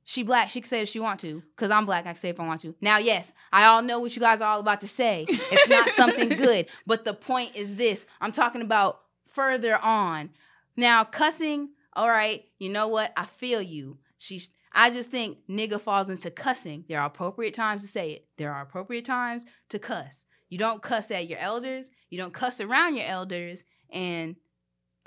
[0.03, 2.05] She black, she can say it if she want to, cause I'm black.
[2.05, 2.75] I can say it if I want to.
[2.79, 5.25] Now, yes, I all know what you guys are all about to say.
[5.27, 9.01] It's not something good, but the point is this: I'm talking about
[9.33, 10.29] further on.
[10.77, 11.69] Now, cussing.
[11.93, 13.13] All right, you know what?
[13.17, 13.97] I feel you.
[14.17, 14.51] She's.
[14.73, 16.83] I just think nigga falls into cussing.
[16.87, 18.27] There are appropriate times to say it.
[18.37, 20.25] There are appropriate times to cuss.
[20.49, 21.89] You don't cuss at your elders.
[22.09, 23.63] You don't cuss around your elders.
[23.89, 24.35] And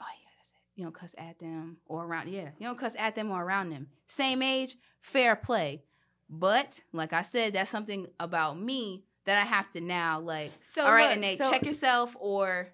[0.00, 0.54] oh yeah, that's it.
[0.78, 2.28] You don't cuss at them or around.
[2.28, 3.88] Yeah, you don't cuss at them or around them.
[4.06, 5.82] Same age, fair play.
[6.30, 10.52] But like I said, that's something about me that I have to now like.
[10.60, 12.68] So all right, look, and they so- check yourself or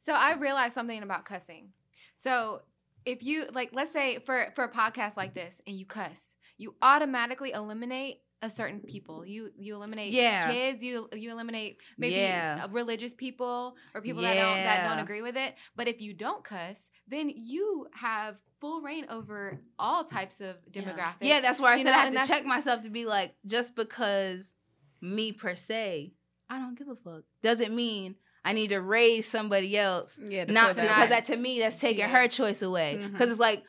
[0.00, 1.70] So I realized something about cussing.
[2.14, 2.60] So
[3.06, 6.74] if you like, let's say for for a podcast like this, and you cuss, you
[6.82, 9.26] automatically eliminate a certain people.
[9.26, 10.50] You you eliminate Yeah.
[10.52, 10.82] kids.
[10.82, 12.66] You you eliminate maybe Yeah.
[12.70, 15.54] religious people or people that don't that don't agree with it.
[15.76, 20.82] But if you don't cuss, then you have full reign over all types of Yeah.
[20.82, 21.16] demographics.
[21.22, 23.04] Yeah, that's where I You said know, I have and to check myself to be
[23.06, 24.54] like, just because
[25.00, 26.12] me per se,
[26.48, 27.24] I don't give a fuck.
[27.42, 31.58] Doesn't mean I need to raise somebody else Yeah, not to because that to me
[31.58, 32.14] that's taking Cheating.
[32.16, 33.06] her choice away.
[33.12, 33.62] Because it's like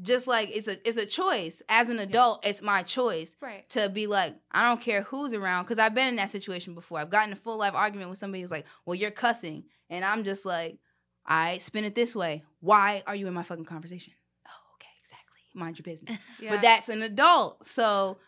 [0.00, 1.62] just like it's a it's a choice.
[1.68, 3.68] As an adult, it's my choice Right.
[3.70, 6.98] to be like, I don't care who's around because I've been in that situation before.
[7.00, 9.64] I've gotten a full life argument with somebody who's like, Well, you're cussing.
[9.90, 10.78] And I'm just like,
[11.26, 12.44] I spin it this way.
[12.60, 14.12] Why are you in my fucking conversation?
[14.46, 15.40] Oh, okay, exactly.
[15.54, 16.24] Mind your business.
[16.40, 16.50] Yeah.
[16.52, 17.64] But that's an adult.
[17.66, 18.18] So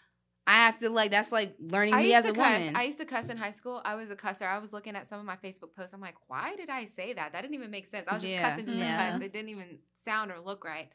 [0.47, 2.59] I have to like that's like learning I me as a cuss.
[2.61, 2.75] woman.
[2.77, 3.81] I used to cuss in high school.
[3.85, 4.43] I was a cusser.
[4.49, 5.93] I was looking at some of my Facebook posts.
[5.95, 7.33] I'm like, why did I say that?
[7.33, 8.09] That didn't even make sense.
[8.09, 8.51] I was just Yeah.
[8.51, 9.07] cussing just Yeah.
[9.07, 9.23] to cuss.
[9.23, 10.89] It didn't even sound or look right.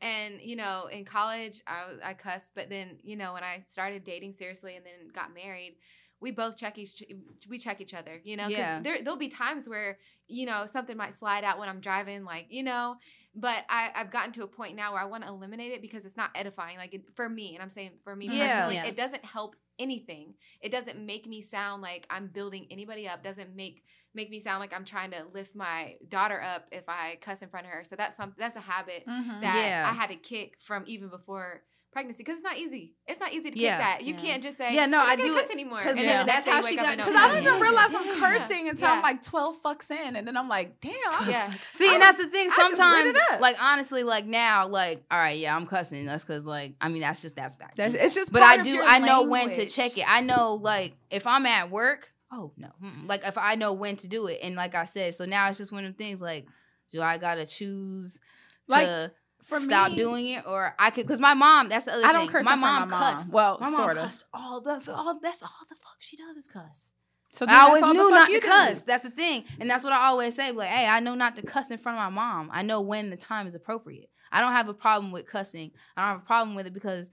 [0.00, 4.04] And you know, in college, I I cussed, but then you know, when I started
[4.04, 5.76] dating seriously and then got married,
[6.20, 7.02] we both check each
[7.48, 8.20] we check each other.
[8.24, 8.80] You know, 'cause Yeah.
[8.82, 12.46] there there'll be times where you know something might slide out when I'm driving, like
[12.50, 12.96] you know.
[13.38, 16.06] But I, I've gotten to a point now where I want to eliminate it because
[16.06, 16.78] it's not edifying.
[16.78, 18.48] Like it, for me, and I'm saying for me Yeah.
[18.48, 18.86] personally, Yeah.
[18.86, 20.34] it doesn't help anything.
[20.62, 23.22] It doesn't make me sound like I'm building anybody up.
[23.22, 23.84] Doesn't make
[24.16, 27.48] make me sound like I'm trying to lift my daughter up if I cuss in
[27.48, 27.84] front of her.
[27.84, 29.42] So that's some that's a habit Mhm.
[29.42, 29.88] that Yeah.
[29.88, 32.92] I had to kick from even before pregnancy because it's not easy.
[33.06, 33.76] It's not easy to Yeah.
[33.78, 34.02] kick that.
[34.04, 34.20] You Yeah.
[34.20, 35.80] can't just say, Yeah, no, I'm not I do cuss it anymore.
[35.80, 38.88] And yeah, then that's how she got Because I don't even realize I'm cursing until.
[38.88, 40.14] I'm like 12 fucks in.
[40.14, 40.92] And then I'm like, damn.
[41.12, 41.50] I'm- Yeah.
[41.72, 42.48] See, I and that's the thing.
[42.52, 46.04] I just lit Sometimes, like honestly, like now, like all right, yeah, I'm cussing.
[46.04, 47.72] That's because, like, I mean, that's just that's that.
[47.76, 48.82] That's, it's just but I do.
[48.84, 50.04] I know when to check it.
[50.06, 52.12] I know, like, if I'm at work.
[52.36, 52.68] Oh no!
[52.82, 53.08] mm-mm.
[53.08, 55.58] Like if I know when to do it, and like I said, so now it's
[55.58, 56.20] just one of the things.
[56.20, 56.46] Like,
[56.92, 58.20] do I gotta choose
[58.68, 59.12] Like, to
[59.44, 61.06] stop me- doing it, or I could?
[61.06, 62.16] Because my mom, that's the other I thing.
[62.18, 63.14] don't curse my mom of my mom.
[63.14, 63.32] cussed.
[63.32, 64.00] Well, my mom sorta.
[64.00, 64.60] cussed all.
[64.60, 65.18] That's all.
[65.22, 66.92] That's all the fuck she does is cuss.
[67.32, 68.40] So I always knew not to do.
[68.40, 68.82] cuss.
[68.82, 70.52] That's the thing, and that's what I always say.
[70.52, 72.50] Like, hey, I know not to cuss in front of my mom.
[72.52, 74.10] I know when the time is appropriate.
[74.32, 75.70] I don't have a problem with cussing.
[75.96, 77.10] I don't have a problem with it because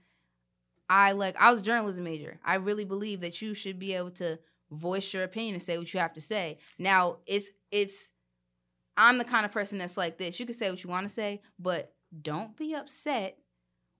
[0.88, 1.36] I like.
[1.40, 2.38] I was a journalism major.
[2.44, 4.38] I really believe that you should be able to
[4.74, 6.58] voice your opinion and say what you have to say.
[6.78, 8.10] Now, it's it's.
[8.96, 10.38] I'm the kind of person that's like this.
[10.38, 13.38] You can say what you want to say, but don't be upset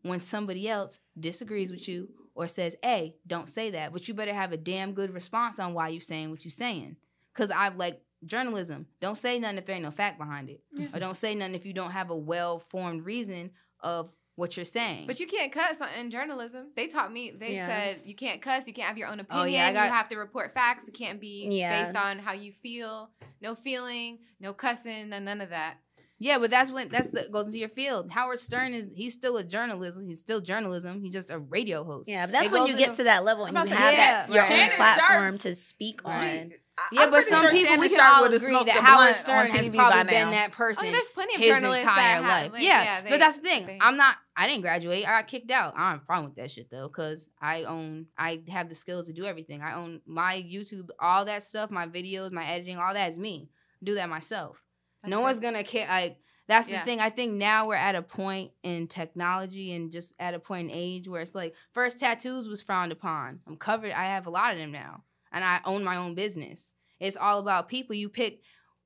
[0.02, 4.34] when somebody else disagrees with you or says, "Hey, don't say that." But you better
[4.34, 6.96] have a damn good response on why you're saying what you're saying.
[7.34, 8.86] Cause I've like journalism.
[9.00, 10.86] Don't say nothing if there ain't no fact behind it, Yeah.
[10.94, 14.64] or don't say nothing if you don't have a well formed reason of what you're
[14.64, 15.06] saying.
[15.06, 16.68] But you can't cuss in journalism.
[16.76, 17.30] They taught me.
[17.30, 17.66] They Yeah.
[17.68, 18.66] said you can't cuss.
[18.66, 19.46] You can't have your own opinion.
[19.46, 20.88] Oh, yeah, I got- you have to report facts.
[20.88, 21.84] It can't be Yeah.
[21.84, 23.10] based on how you feel.
[23.40, 24.18] No feeling.
[24.40, 25.10] No cussing.
[25.10, 25.76] No none of that.
[26.18, 28.10] yeah, but that's when that's the goes into your field.
[28.10, 30.00] Howard Stern is he's still a journalist.
[30.06, 31.02] He's still journalism.
[31.02, 32.08] He's just a radio host.
[32.08, 33.90] Yeah, but that's It when you get into- to that level and I'm you have
[33.90, 34.70] say, that your right.
[34.70, 36.40] own platform Sharpe's- to speak Right.
[36.40, 36.52] on.
[36.90, 39.14] Yeah, I'm but some sure people Shannon we can Sharpe all would've agree that Howard
[39.14, 40.30] Stern has probably been now.
[40.32, 42.42] that I person mean, there's plenty of his journalists entire that life.
[42.44, 42.52] have.
[42.52, 43.66] like, yeah, they- but that's the thing.
[43.66, 44.16] they- I'm not.
[44.36, 45.06] I didn't graduate.
[45.06, 45.74] I got kicked out.
[45.76, 48.06] I don't problem with that shit though, because I own.
[48.18, 49.62] I have the skills to do everything.
[49.62, 53.48] I own my YouTube, all that stuff, my videos, my editing, all that is me.
[53.82, 54.62] do that myself.
[55.02, 55.22] That's no good.
[55.24, 55.86] one's gonna care.
[55.86, 56.16] Like
[56.48, 56.84] that's the Yeah.
[56.84, 57.00] thing.
[57.00, 60.74] I think now we're at a point in technology and just at a point in
[60.74, 63.40] age where it's like first tattoos was frowned upon.
[63.46, 63.92] I'm covered.
[63.92, 66.70] I have a lot of them now, and I own my own business.
[66.98, 67.94] It's all about people.
[67.94, 68.40] You pick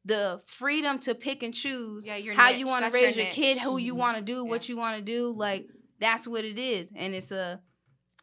[0.09, 2.59] the freedom to pick and choose Yeah, your how niche.
[2.59, 3.99] you want to That's your raise your, kid, who you Mhm.
[3.99, 5.33] want to do, what you want to do.
[5.37, 5.67] Like
[6.01, 7.61] that's what it is, and it's a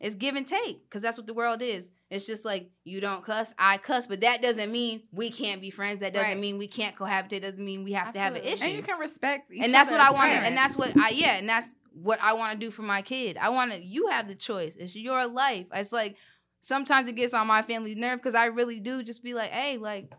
[0.01, 1.89] it's give and take because that's what the world is.
[2.09, 5.69] It's just like you don't cuss, I cuss, but that doesn't mean we can't be
[5.69, 5.99] friends.
[6.01, 6.39] That doesn't Right.
[6.39, 7.41] mean we can't cohabitate.
[7.41, 8.65] Doesn't mean we have to have an issue.
[8.65, 10.31] And you can respect each and that's what I as want.
[10.31, 11.37] And that's what I yeah.
[11.37, 13.37] And that's what I want to do for my kid.
[13.37, 13.81] I want to.
[13.81, 14.75] You have the choice.
[14.75, 15.67] It's your life.
[15.73, 16.17] It's like
[16.59, 19.77] sometimes it gets on my family's nerve because I really do just be like, hey,
[19.77, 20.11] like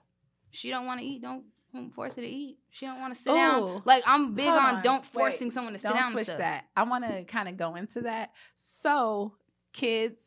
[0.53, 1.21] she don't want to eat.
[1.23, 2.59] Don't, don't force her to eat.
[2.71, 3.35] She don't want to sit Ooh.
[3.35, 3.83] down.
[3.85, 4.83] Like I'm big on, on.
[4.83, 5.07] don't Wait.
[5.13, 6.11] forcing someone to sit Don't down.
[6.13, 6.39] switch stuff.
[6.39, 6.65] that.
[6.77, 8.33] I want to kind of go into that.
[8.55, 9.35] So,
[9.73, 10.23] kids,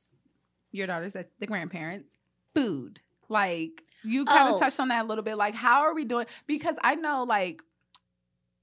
[0.71, 2.15] your daughters, the grandparents,
[2.53, 2.99] food.
[3.29, 4.59] Like you kind of Oh.
[4.59, 5.37] touched on that a little bit.
[5.37, 6.25] Like, how are we doing?
[6.47, 7.61] Because I know, like,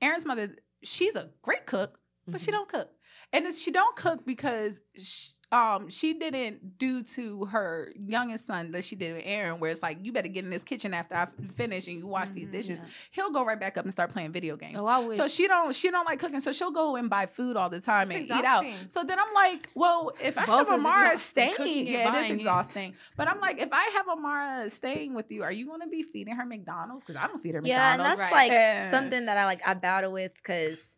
[0.01, 2.55] Aaron's mother, she's a great cook, but she Mhm.
[2.55, 2.91] don't cook,
[3.33, 4.81] and it's, she don't cook because.
[4.97, 9.71] She, um, she didn't do to her youngest son that she did with Aaron, where
[9.71, 12.49] it's like you better get in this kitchen after I finish and you wash these
[12.49, 12.53] Mhm.
[12.53, 12.81] dishes.
[12.81, 12.89] Yeah.
[13.13, 14.81] He'll go right back up and start playing video games.
[14.83, 15.17] Oh, I wish.
[15.17, 16.41] So she don't she don't like cooking.
[16.41, 18.65] So she'll go and buy food all the time It's and eat out.
[18.89, 21.89] So then I'm like, well, if I Both have is Amara exhausting, cooking staying, and
[21.89, 22.35] yeah, it buying is it.
[22.35, 22.95] exhausting.
[23.17, 26.03] But I'm like, if I have Amara staying with you, are you going to be
[26.03, 27.05] feeding her McDonald's?
[27.05, 28.21] Because I don't feed her Yeah, and McDonald's.
[28.21, 28.49] that's Right.
[28.49, 28.91] like Yeah.
[28.91, 30.97] something that I like I battle with because,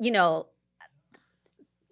[0.00, 0.46] you know,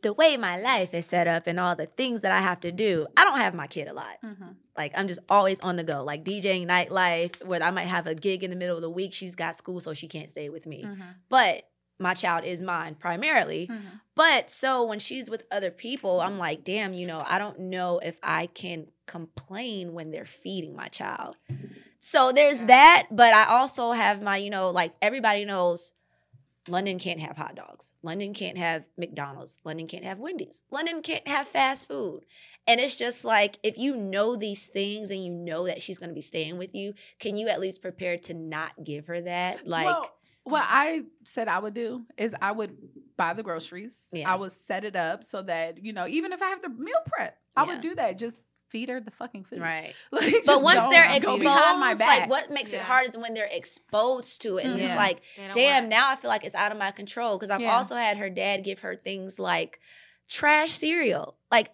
[0.04, 2.70] the way my life is set up and all the things that I have to
[2.70, 4.16] do, I don't have my kid a lot.
[4.22, 4.54] Mhm.
[4.78, 8.14] Like I'm just always on the go, like DJing nightlife, where I might have a
[8.14, 9.12] gig in the middle of the week.
[9.12, 10.84] She's got school, so she can't stay with me.
[10.84, 11.02] Mhm.
[11.28, 11.64] But
[11.98, 13.66] my child is mine primarily.
[13.68, 14.00] Mhm.
[14.14, 17.98] But so when she's with other people, I'm like, damn, you know, I don't know
[18.00, 21.36] if I can complain when they're feeding my child.
[22.00, 22.66] So there's Yeah.
[22.66, 25.92] that, but I also have my, you know, like everybody knows
[26.68, 27.92] London can't have hot dogs.
[28.02, 29.58] London can't have McDonald's.
[29.64, 30.62] London can't have Wendy's.
[30.70, 32.24] London can't have fast food.
[32.66, 36.08] And it's just like if you know these things and you know that she's going
[36.08, 39.66] to be staying with you, can you at least prepare to not give her that?
[39.66, 40.10] Like well,
[40.44, 40.68] what mm.
[40.70, 42.76] I said I would do is I would
[43.16, 44.06] buy the groceries.
[44.12, 44.30] Yeah.
[44.30, 46.98] I would set it up so that you know, even if I have to meal
[47.06, 47.72] prep, I Yeah.
[47.72, 48.18] would do that.
[48.18, 48.38] Just
[48.70, 49.60] feed her the fucking food.
[49.60, 49.94] right.
[50.12, 53.34] Like, But once don't they're exposed, behind my like what makes it hard is when
[53.34, 54.64] they're exposed to it.
[54.66, 55.20] And it's like,
[55.52, 57.38] damn, want- now I feel like it's out of my control.
[57.38, 57.76] Cause I've Yeah.
[57.76, 59.80] also had her dad give her things like
[60.28, 61.36] trash cereal.
[61.50, 61.70] Like,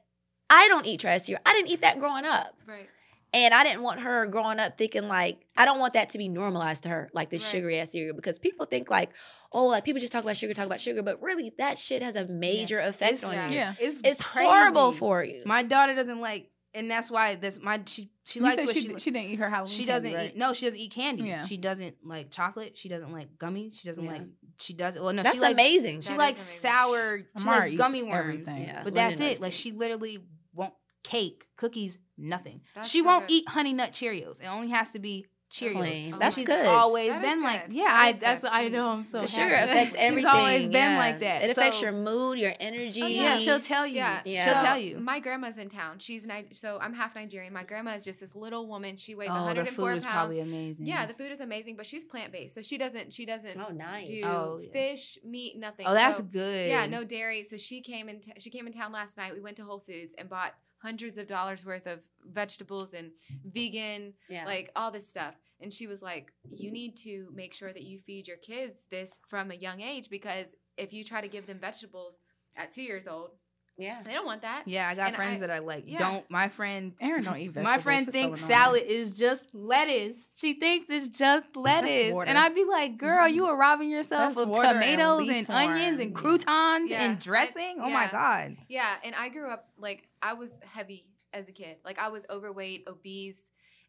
[0.48, 1.40] I don't eat trash cereal.
[1.46, 2.54] I didn't eat that growing up.
[2.66, 2.88] Right.
[3.32, 6.28] And I didn't want her growing up thinking like, I don't want that to be
[6.28, 7.50] normalized to her, like this Right.
[7.52, 8.16] sugary ass cereal.
[8.16, 9.10] Because people think like,
[9.52, 11.00] oh, like people just talk about sugar, talk about sugar.
[11.04, 13.48] But really, that shit has a major effect It's- on yeah.
[13.48, 13.54] you.
[13.54, 13.74] Yeah.
[13.78, 15.42] It's It's horrible for you.
[15.46, 18.82] My daughter doesn't like, and that's why this my she she you likes what she,
[18.82, 19.70] she, she didn't eat her Halloween.
[19.72, 20.30] she candy, doesn't right?
[20.30, 21.44] eat no she doesn't eat candy Yeah.
[21.44, 24.18] she doesn't like chocolate she doesn't like gummies she doesn't Yeah.
[24.18, 24.24] she
[24.58, 26.00] she does well no That's she likes amazing.
[26.02, 26.60] she That is likes amazing.
[26.62, 28.62] sour she Amara likes gummy worms everything.
[28.64, 28.82] Yeah.
[28.84, 30.18] but Lyndon that's does it like she literally
[30.54, 33.34] won't cake cookies nothing That's she won't good.
[33.34, 36.14] eat honey nut cheerios it only has to be cheerios Plain.
[36.14, 36.64] Oh That's she's good.
[36.66, 39.26] always That is been like yeah That I, that's what I know I'm so the
[39.26, 39.70] sugar happy.
[39.72, 40.30] affects She's everything.
[40.30, 40.98] always been yeah.
[40.98, 43.02] like that It affects So- your mood, your energy.
[43.02, 44.44] Oh, yeah she'll tell you Yeah, Yeah.
[44.44, 45.98] she'll So, tell you My grandma's in town.
[45.98, 47.52] She's Ni- so I'm half Nigerian.
[47.52, 48.96] My grandma is just this little woman.
[48.96, 50.14] She weighs oh the 104 food is pounds.
[50.14, 53.26] probably amazing Yeah, the food is amazing, but she's plant based, so she doesn't she
[53.26, 54.08] doesn't Oh, nice.
[54.08, 54.68] do Oh, yeah.
[54.72, 55.86] fish, meat, nothing.
[55.88, 57.42] oh that's So, good Yeah, no dairy.
[57.44, 58.20] So she came in.
[58.20, 59.32] T- she came in town last night.
[59.34, 63.10] We went to Whole Foods and bought hundreds of dollars worth of vegetables and
[63.44, 64.44] vegan, Yeah.
[64.46, 65.34] like all this stuff.
[65.60, 69.20] And she was like, "You need to make sure that you feed your kids this
[69.28, 72.18] from a young age because if you try to give them vegetables
[72.56, 73.32] at two years old,
[73.80, 74.02] yeah.
[74.04, 75.98] they don't want that." Yeah, I got And friends I- that are like, yeah.
[75.98, 76.30] don't.
[76.30, 77.64] My friend, Aaron don't eat vegetables.
[77.76, 78.52] my friend It's so thinks annoying.
[78.52, 80.28] salad is just lettuce.
[80.38, 83.50] She thinks it's just lettuce, and I'd be like, "Girl, you mm-hmm.
[83.50, 87.04] are robbing yourself That's of water and tomatoes and, onions and croutons Yeah.
[87.04, 88.56] and dressing." Oh my god!
[88.68, 91.76] Yeah, and I grew up like I was heavy as a kid.
[91.84, 93.42] Like I was overweight, obese,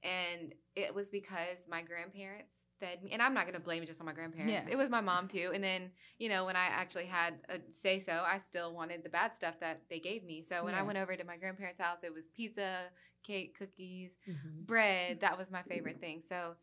[0.04, 3.12] and it was because my grandparents fed me.
[3.12, 4.66] And I'm not gonna blame it just on my grandparents.
[4.68, 4.74] Yeah.
[4.74, 5.52] It was my mom too.
[5.54, 9.10] And then you know when I actually had a say so, I still wanted the
[9.10, 10.44] bad stuff that they gave me.
[10.44, 12.90] So when I went over to my grandparents' house, it was pizza,
[13.24, 14.66] cake, cookies, Mhm.
[14.66, 15.22] bread.
[15.22, 16.22] That was my favorite thing.
[16.28, 16.56] So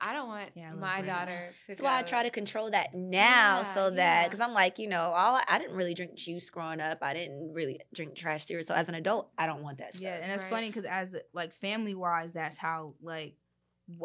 [0.00, 1.06] I don't want Yeah, I my bread.
[1.06, 1.66] daughter to.
[1.68, 4.24] That's why I try to control that now, Yeah, so that yeah.
[4.24, 6.98] because I'm like, you know, all I didn't really drink juice growing up.
[7.02, 8.66] I didn't really drink trash cereal.
[8.66, 10.02] So as an adult, I don't want that stuff.
[10.02, 10.50] Yeah, and it's Right.
[10.50, 13.45] funny because as like family wise, that's how like w-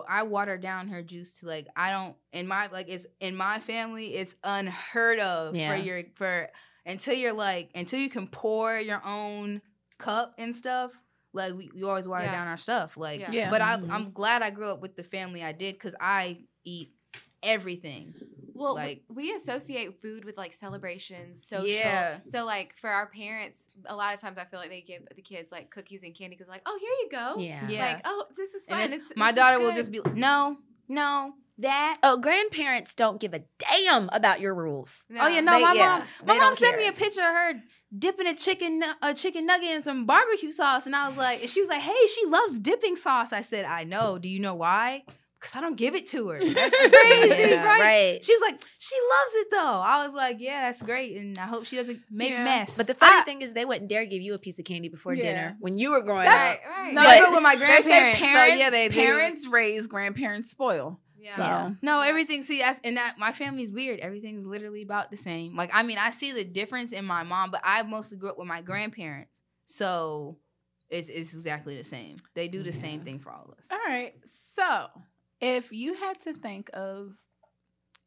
[0.08, 3.60] I water down her juice to like I don't in my like it's in my
[3.60, 5.76] family it's unheard of Yeah.
[5.76, 6.50] for your for
[6.86, 9.62] until you're like until you can pour your own
[9.98, 10.92] cup and stuff.
[11.34, 12.32] Like we, we always water Yeah.
[12.34, 12.98] down our stuff.
[12.98, 13.32] Like, Yeah.
[13.32, 13.50] Yeah.
[13.50, 13.90] but I, Mhm.
[13.90, 16.92] I'm glad I grew up with the family I did because I eat
[17.44, 18.14] everything.
[18.54, 21.68] Well, we- Like- we associate food with like celebrations, social.
[21.68, 22.20] Yeah.
[22.32, 25.22] So like for our parents, a lot of times I feel like they give the
[25.22, 27.40] kids like cookies and candy because like, oh, here you go.
[27.42, 27.68] Yeah.
[27.68, 27.86] Yeah.
[27.94, 28.86] Like, oh, this is And fun.
[28.86, 31.96] it's- It's, my this is daughter will just be like, no, no, that.
[32.04, 35.06] Oh, grandparents don't give a damn about your rules.
[35.10, 35.22] No.
[35.22, 36.08] Oh yeah, no, They- my yeah, mom.
[36.22, 37.54] they My mom don't sent me a picture of her
[37.98, 41.50] dipping a chicken a chicken nugget in some barbecue sauce, and I was like, and
[41.50, 44.18] she was like, "Hey, she loves dipping sauce." I said, "I know.
[44.20, 45.04] Do you know why?
[45.42, 46.38] Because I don't give it to her.
[46.54, 47.82] That's crazy, Yeah, right?
[47.82, 48.24] right.
[48.24, 49.58] She was like, she loves it though.
[49.84, 52.44] I was like, yeah, that's great, and I hope she doesn't make Yeah.
[52.44, 52.78] mess.
[52.78, 54.88] But the funny I, thing is, they wouldn't dare give you a piece of candy
[54.88, 55.24] before Yeah.
[55.24, 56.78] dinner when you were growing Right, up.
[56.78, 56.94] right.
[56.94, 58.20] no, But- I with my They grandparents.
[58.20, 61.00] parents, so yeah, they they- parents raise, grandparents spoil.
[61.20, 61.36] yeah.
[61.36, 61.72] So Yeah.
[61.82, 62.44] No, everything.
[62.44, 64.00] See, that's and that my family's weird.
[64.00, 65.56] Everything's literally about the same.
[65.56, 68.38] Like, I mean, I see the difference in my mom, but I mostly grew up
[68.38, 70.38] with my grandparents, so
[70.92, 72.16] it's it's exactly the same.
[72.36, 73.70] They do the same thing for all of us.
[73.72, 74.14] All right.
[74.26, 74.88] So,
[75.42, 77.14] if you had to think of,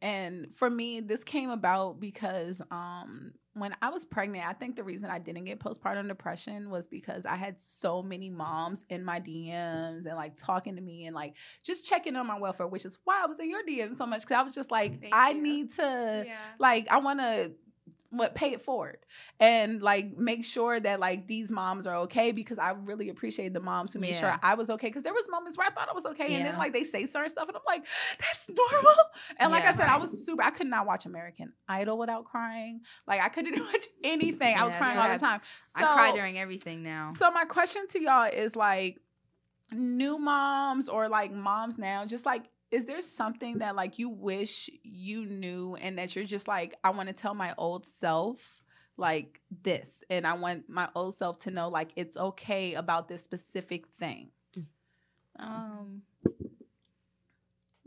[0.01, 4.85] and for me, this came about because um, when I was pregnant, I think the
[4.85, 9.19] reason I didn't get postpartum depression was because I had so many moms in my
[9.21, 12.99] DMs and like talking to me and like just checking on my welfare, which is
[13.05, 15.31] why I was in your DM so much because I was just like, Thank I
[15.31, 15.43] you.
[15.43, 16.37] need to Yeah.
[16.59, 17.53] like I want to
[18.17, 18.99] what pay it forward
[19.41, 23.61] and like make sure that like these moms are okay because I really appreciate the
[23.61, 24.21] moms who made Yeah.
[24.21, 26.47] sure I was okay because there was moments where I thought I was okay and
[26.47, 27.87] then like they say certain stuff and I'm like
[28.21, 28.95] that's normal
[29.39, 32.25] and like I Yeah, said I was super I could not watch American Idol without
[32.25, 35.21] crying like I couldn't watch anything I was crying all the right.
[35.21, 35.41] time
[35.77, 37.11] I cry during everything now.
[37.17, 39.01] so my question to y'all is like
[39.73, 42.45] new moms or like moms now, just like
[42.75, 46.91] is there something that like you wish you knew and that you're just like I
[46.91, 48.65] want to tell my old self
[48.97, 53.23] like this and I want my old self to know like it's okay about this
[53.23, 54.31] specific thing.
[55.39, 56.03] Um.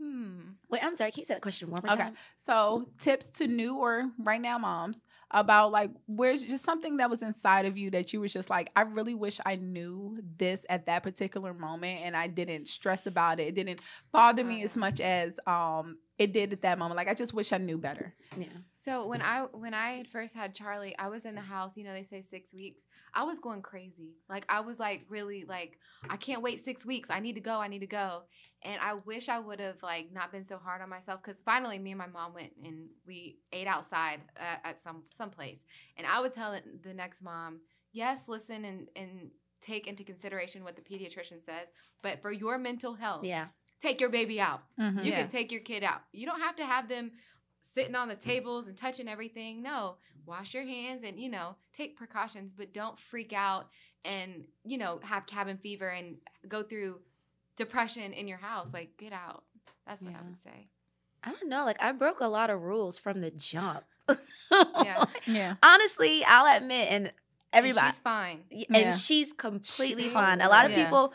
[0.00, 0.40] Hmm.
[0.70, 1.10] Wait, I'm sorry.
[1.10, 2.04] Can you say that question one more Okay.
[2.04, 2.14] time?
[2.36, 4.98] So, tips to new or right now moms
[5.30, 8.70] about like where's just something that was inside of you that you was just like,
[8.76, 13.40] I really wish I knew this at that particular moment and I didn't stress about
[13.40, 13.48] it.
[13.48, 13.80] It didn't
[14.12, 16.96] bother me as much as um it did at that moment.
[16.96, 18.14] Like I just wish I knew better.
[18.36, 18.46] Yeah.
[18.72, 21.76] So when I when I had first had Charlie, I was in the house.
[21.76, 22.82] You know, they say six weeks.
[23.14, 24.16] I was going crazy.
[24.28, 25.78] Like I was like really like
[26.10, 27.08] I can't wait six weeks.
[27.10, 27.60] I need to go.
[27.60, 28.22] I need to go.
[28.62, 31.78] And I wish I would have like not been so hard on myself because finally
[31.78, 35.60] me and my mom went and we ate outside uh, at some some place.
[35.96, 37.60] And I would tell the next mom,
[37.92, 41.68] yes, listen and and take into consideration what the pediatrician says,
[42.02, 43.46] but for your mental health, Yeah.
[43.82, 44.62] Take your baby out.
[44.80, 44.98] Mm-hmm.
[45.00, 45.20] You Yeah.
[45.22, 46.00] can take your kid out.
[46.12, 47.12] You don't have to have them
[47.60, 49.62] sitting on the tables and touching everything.
[49.62, 53.68] No, wash your hands and, you know, take precautions, but don't freak out
[54.04, 56.16] and, you know, have cabin fever and
[56.48, 57.00] go through
[57.56, 58.72] depression in your house.
[58.72, 59.44] Like, get out.
[59.86, 60.68] That's what I would say.
[61.24, 61.64] I don't know.
[61.64, 63.84] Like I broke a lot of rules from the jump.
[64.50, 65.04] Yeah.
[65.26, 65.54] Yeah.
[65.62, 67.12] Honestly, I'll admit, and And
[67.52, 68.40] everybody, she's fine.
[68.50, 68.96] And Yeah.
[68.96, 70.40] she's completely She's fine.
[70.40, 70.84] A lot of Yeah.
[70.84, 71.12] people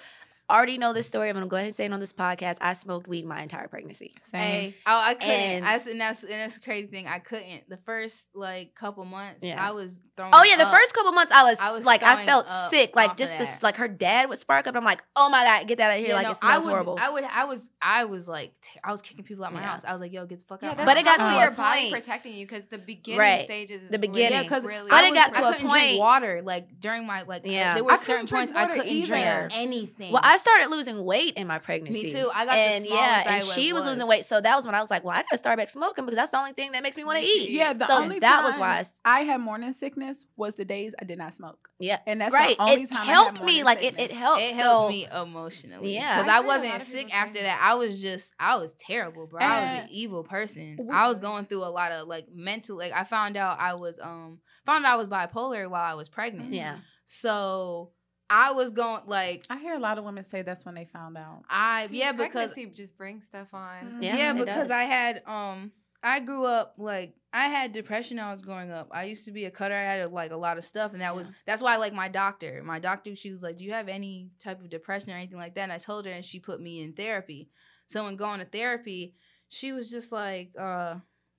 [0.50, 1.30] already know this story.
[1.30, 2.58] I'm gonna go ahead and say it on this podcast.
[2.62, 4.12] I smoked weed my entire pregnancy.
[4.22, 4.42] Same.
[4.42, 5.30] Hey, oh, I couldn't.
[5.32, 7.08] And- I, and that's and that's the crazy thing.
[7.08, 7.70] I couldn't.
[7.70, 9.64] The first like couple months, Yeah.
[9.66, 10.32] I was throwing.
[10.34, 10.74] Oh yeah, the up.
[10.74, 12.96] first couple months I was, I was like I felt sick.
[12.96, 14.76] Like just this like her dad would spark up.
[14.76, 16.10] I'm like, oh my god, get that out of here!
[16.10, 16.98] Yeah, like no, it smells I would, horrible.
[17.02, 17.24] I would.
[17.24, 17.70] I was.
[17.82, 18.54] I was like.
[18.62, 19.68] T- I was kicking people out my Yeah.
[19.68, 19.86] house.
[19.86, 21.92] I was like, "Yo, get the fuck Yeah, out!" But it got to your body
[21.92, 23.46] protecting you because the beginning Right.
[23.46, 24.44] stages is The beginning.
[24.44, 27.24] Because really But I it was, got to a point- drink water like during my
[27.24, 27.44] like.
[27.46, 27.74] Yeah.
[27.76, 30.12] there were certain points I couldn't drink anything.
[30.12, 32.04] well, I started losing weight in my pregnancy.
[32.04, 32.30] Me too.
[32.34, 34.26] I got and the yeah, smallest and I she ever was losing weight.
[34.26, 36.32] So that was when I was like, well, I gotta start back smoking because that's
[36.32, 37.50] the only thing that makes me want to eat.
[37.50, 38.76] Yeah, the so only that was time why.
[38.76, 41.70] I s- I had morning sickness was the days I did not smoke.
[41.80, 42.56] Yeah, And that's right.
[42.58, 43.46] the only it time I helped me.
[43.46, 44.06] morning Like it, sickness.
[44.06, 44.42] it helped.
[44.42, 45.94] It so, helped me emotionally.
[45.96, 46.18] Yeah.
[46.18, 47.60] because I I, heard a lot wasn't sick after that.
[47.62, 49.40] I was just, I was terrible, bro.
[49.42, 50.78] I was an evil person.
[50.80, 52.78] We- I was going through a lot of like mental.
[52.78, 56.10] Like I found out I was, um, found out I was bipolar while I was
[56.10, 56.54] pregnant.
[56.54, 56.78] Yeah.
[57.06, 57.92] So
[58.30, 61.18] I was going like I hear a lot of women say that's when they found
[61.18, 61.44] out.
[61.50, 63.86] I See, yeah because pregnancy just brings stuff on.
[63.86, 64.04] Mhm.
[64.04, 64.72] Yeah, yeah, because does.
[64.72, 65.72] I had um
[66.02, 68.90] I grew up like I had depression when I was growing up.
[68.92, 69.74] I used to be a cutter.
[69.74, 72.10] I had like a lot of stuff, and that was that's why I like my
[72.10, 72.62] doctor.
[72.64, 75.56] My doctor, she was like, "Do you have any type of depression or anything like
[75.56, 77.50] that?" And I told her, and she put me in therapy.
[77.88, 79.16] So in going to therapy,
[79.50, 80.96] she was just like, uh,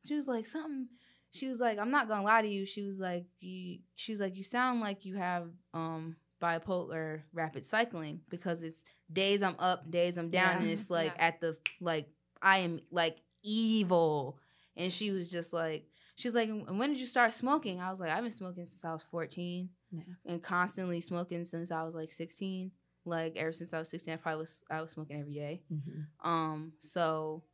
[0.07, 0.89] she was like something.
[1.31, 4.21] She was like, "I'm not gonna lie to you." She was like, "You," she was
[4.21, 9.91] like, "You sound like you have um bipolar rapid cycling because it's days I'm up,
[9.91, 10.59] days I'm down, Yeah.
[10.63, 11.27] and it's like Yeah.
[11.27, 12.09] at the like
[12.43, 14.39] I am like evil.
[14.77, 17.81] And she was just like, she's like, when did you start smoking?
[17.81, 20.03] I was like, I've been smoking since I was 14 Yeah.
[20.27, 22.73] and constantly smoking since I was like 16.
[23.07, 25.63] Like ever since I was 16, I probably was, I was smoking every day.
[25.73, 26.07] Mhm.
[26.25, 27.45] Um, so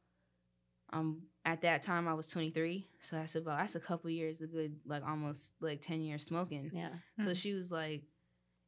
[0.92, 2.88] um at that time I was 23.
[3.00, 6.70] So that's about that's a couple years, a good like almost like 10 years smoking.
[6.74, 6.90] Yeah.
[7.20, 7.36] So Mm.
[7.36, 8.04] she was like,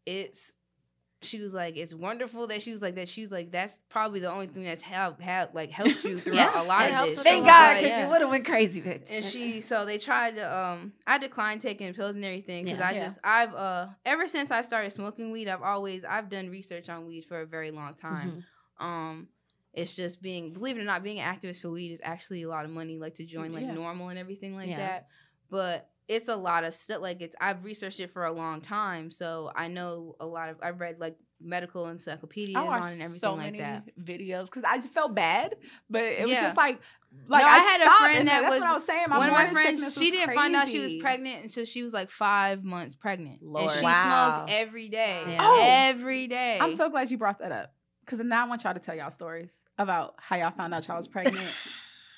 [0.06, 0.52] it's
[1.24, 3.08] she was like, it's wonderful that she was like that.
[3.08, 6.52] She was like, that's probably the only thing that's helped have like helped you throughout
[6.52, 7.18] Yeah, a lot it of helps this.
[7.18, 9.08] with She a was like- 'cause you would have went crazy, bitch.
[9.12, 12.88] and she so they tried to um I declined taking pills and everything because Yeah.
[12.88, 13.04] I Yeah.
[13.04, 17.06] just I've uh ever since I started smoking weed I've always I've done research on
[17.06, 18.44] weed for a very long time.
[18.80, 18.84] Mhm.
[18.84, 19.28] Um
[19.72, 22.48] it's just being believe it or not being an activist for weed is actually a
[22.48, 23.74] lot of money like to join like Yeah.
[23.74, 24.78] normal and everything like Yeah.
[24.78, 25.06] that.
[25.50, 29.10] But it's a lot of stuff like it's I've researched it for a long time
[29.10, 33.34] so I know a lot of I've read like medical encyclopedias on and everything so
[33.34, 33.84] like many that.
[34.00, 35.56] videos because I just felt bad,
[35.90, 36.80] but it was just like,
[37.26, 39.06] like No, I, I had a friend and that that's was- what I was saying.
[39.08, 41.92] My One of my friends, she didn't find out she was pregnant until she was
[41.92, 43.64] like five months pregnant, Lord.
[43.64, 44.34] and she Wow.
[44.36, 45.38] smoked every day, Yeah.
[45.42, 45.60] Oh.
[45.88, 46.58] every day.
[46.60, 49.10] I'm so glad you brought that up because now I want y'all to tell y'all
[49.10, 51.44] stories about how y'all found out y'all was pregnant.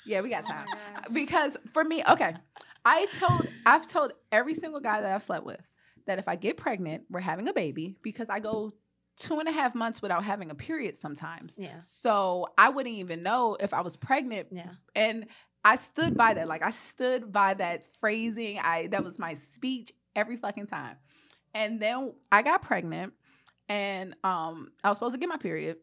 [0.05, 0.67] yeah, we got Oh time.
[0.67, 1.05] gosh.
[1.13, 2.35] because for me, okay,
[2.85, 5.61] I told I've told every single guy that I've slept with
[6.05, 8.71] that if I get pregnant, we're having a baby because I go
[9.17, 11.55] two and a half months without having a period sometimes.
[11.57, 11.81] Yeah.
[11.81, 14.49] So I wouldn't even know if I was pregnant.
[14.51, 14.71] Yeah.
[14.93, 15.27] And
[15.63, 16.47] I stood by that.
[16.47, 18.59] Like I stood by that phrasing.
[18.59, 20.97] I that was my speech every fucking time.
[21.53, 23.13] And then I got pregnant
[23.67, 25.77] and um I was supposed to get my period.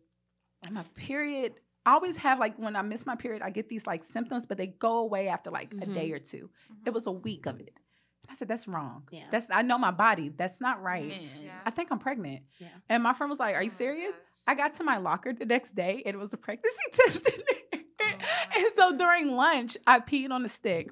[0.63, 1.55] And my period
[1.85, 4.57] I always have like when I miss my period, I get these like symptoms, but
[4.59, 5.95] they go away after like a Mhm.
[5.95, 6.51] day or two.
[6.87, 7.81] It was a week of it.
[8.23, 9.09] And I said, that's wrong.
[9.11, 9.25] Yeah.
[9.33, 10.29] That's I know my body.
[10.29, 11.13] That's not right.
[11.43, 11.51] Yeah.
[11.67, 12.43] I think I'm pregnant.
[12.61, 12.69] Yeah.
[12.89, 14.15] And my friend was like, Are you Oh serious?
[14.47, 17.41] I got to my locker the next day and it was a pregnancy test in
[17.51, 17.59] there.
[18.55, 20.91] And so during lunch, I peed on the stick,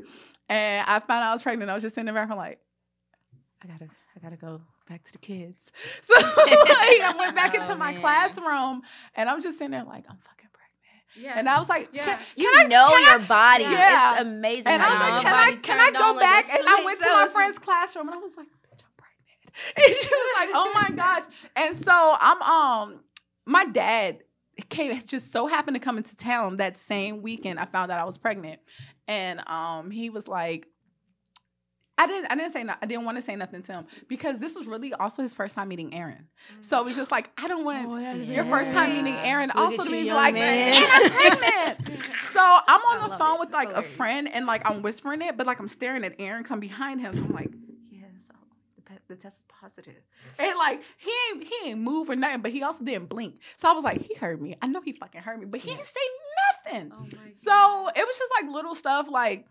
[0.49, 1.70] and I found out I was pregnant.
[1.70, 2.59] I was just sitting there, I'm like,
[3.62, 5.70] I gotta, I gotta go back to the kids.
[6.03, 8.01] So like, I went back into Oh, my man.
[8.01, 8.82] classroom,
[9.14, 10.49] and I'm just sitting there like, I'm fucking pregnant.
[11.16, 11.34] Yeah.
[11.36, 12.04] And I was like, Yeah.
[12.04, 13.64] can, You can I, know can I- your body.
[13.64, 14.12] Yeah.
[14.12, 14.72] It's amazing.
[14.72, 16.58] and I was like, can I, can I go on like a back?
[16.58, 19.76] and I went to my friend's classroom, and I was like, bitch, I'm pregnant.
[19.76, 21.22] And she was like, oh my gosh.
[21.56, 23.00] And so I'm um,
[23.46, 24.18] my dad
[24.68, 27.58] came just so happened to come into town that same weekend.
[27.58, 28.61] I found out I was pregnant,
[29.08, 30.66] and um, he was like.
[32.01, 32.32] I didn't.
[32.32, 32.64] I didn't say.
[32.64, 35.34] No, I didn't want to say nothing to him because this was really also his
[35.34, 36.26] first time meeting Aaron.
[36.62, 39.57] So it was just like I don't want oh, your first time meeting Aaron Look
[39.57, 40.82] also at to be like, man.
[40.82, 42.01] "And I'm pregnant.
[42.32, 43.40] so I'm on I the phone it.
[43.40, 46.14] with That's like a friend and like I'm whispering it, but like I'm staring at
[46.18, 47.12] Aaron because I'm behind him.
[47.14, 47.51] So I'm like,
[47.90, 48.32] yeah, so
[48.86, 50.01] the, the test was positive.
[50.38, 53.34] And like he ain't he ain't move or nothing, but he also didn't blink.
[53.57, 54.57] So I was like, he heard me.
[54.62, 56.01] I know he fucking heard me, but he didn't say
[56.72, 56.92] nothing.
[56.94, 57.92] Oh my So God.
[57.96, 59.46] it was just like little stuff like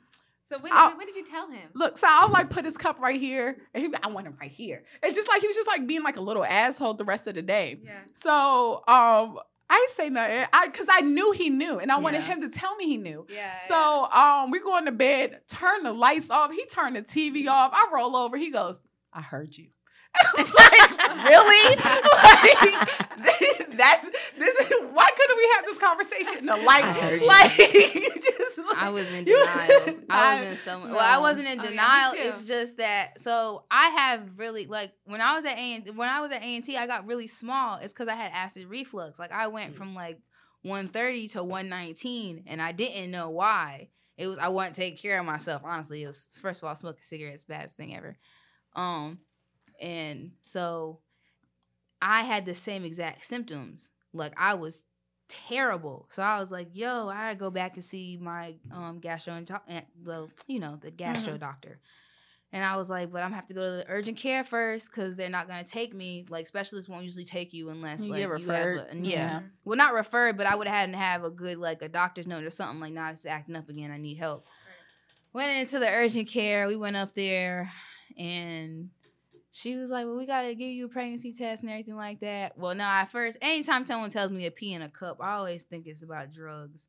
[0.50, 1.70] So when, when, did you tell him?
[1.76, 4.50] Look, so I'll like put his cup right here, and he, I want him right
[4.50, 4.84] here.
[5.04, 7.36] It's just like he was just like being like a little asshole the rest of
[7.36, 7.80] the day.
[7.84, 8.00] Yeah.
[8.14, 9.38] So um,
[9.70, 12.26] I didn't say nothing, I because I knew he knew, and I wanted Yeah.
[12.34, 13.28] him to tell me he knew.
[13.30, 13.56] Yeah.
[13.68, 16.52] So um, we go to bed, turn the lights off.
[16.52, 17.72] He turned the TV off.
[17.72, 18.36] I roll over.
[18.36, 18.80] He goes,
[19.14, 19.68] "I heard you."
[20.16, 21.76] I was like, really?
[22.80, 24.03] Like, that's
[24.38, 24.55] this.
[24.55, 26.84] Is, why couldn't we have this conversation in the light?
[26.84, 27.28] I heard you.
[27.28, 27.57] Like,
[27.95, 29.95] you just, I was in denial.
[30.10, 30.80] I was in so.
[30.80, 32.12] Well, I wasn't in Oh, yeah, denial.
[32.14, 32.18] too.
[32.22, 33.22] it's just that.
[33.22, 36.45] So I have really like when I was at A when I was at A
[36.55, 37.78] and T, I got really small.
[37.78, 39.20] It's because I had acid reflux.
[39.20, 40.20] Like I went from like
[40.64, 43.89] 130 to 119, and I didn't know why.
[44.18, 45.62] It was I wasn't taking care of myself.
[45.64, 48.18] Honestly, it was first of all smoking cigarettes, baddest thing ever.
[48.76, 49.20] Um,
[49.82, 50.99] and so
[52.01, 53.89] I had the same exact symptoms.
[54.13, 54.84] Like I was
[55.27, 56.07] terrible.
[56.09, 59.39] So I was like, yo, I gotta go back and see my um gastro
[60.03, 61.80] the you know, the gastro doctor.
[62.51, 64.89] And I was like, but I'm gonna have to go to the urgent care first
[64.89, 66.25] because they're not gonna take me.
[66.30, 68.80] Like specialists won't usually take you unless You like get you referred.
[68.80, 69.01] have a, yeah.
[69.03, 69.39] Yeah.
[69.65, 72.25] Well, not referred, but I would have had to have a good like a doctor's
[72.25, 73.91] note or something like, nah, it's acting up again.
[73.91, 74.47] I need help.
[75.32, 76.67] Went into the urgent care.
[76.67, 77.71] We went up there,
[78.17, 78.89] and
[79.60, 82.57] she was like, "Well, we gotta give you a pregnancy test and everything like that."
[82.57, 85.64] Well, no, at first, anytime someone tells me to pee in a cup, I always
[85.64, 86.88] think it's about drugs.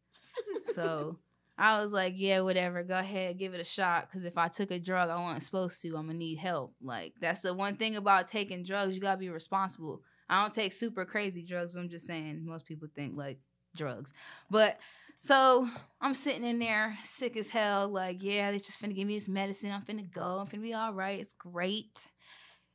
[0.65, 1.19] so
[1.59, 2.83] I was like, "Yeah, whatever.
[2.83, 4.09] Go ahead, give it a shot.
[4.09, 6.75] Because if I took a drug I wasn't supposed to, I'm gonna need help.
[6.81, 8.95] Like that's the one thing about taking drugs.
[8.95, 10.03] You gotta be responsible.
[10.29, 13.39] I don't take super crazy drugs, but I'm just saying most people think like
[13.77, 14.13] drugs.
[14.49, 14.79] But
[15.21, 15.69] so
[16.01, 19.29] I'm sitting in there sick as hell, like, yeah, they just finna give me this
[19.29, 19.71] medicine.
[19.71, 20.39] I'm finna go.
[20.39, 21.21] I'm finna be all right.
[21.21, 22.07] It's great.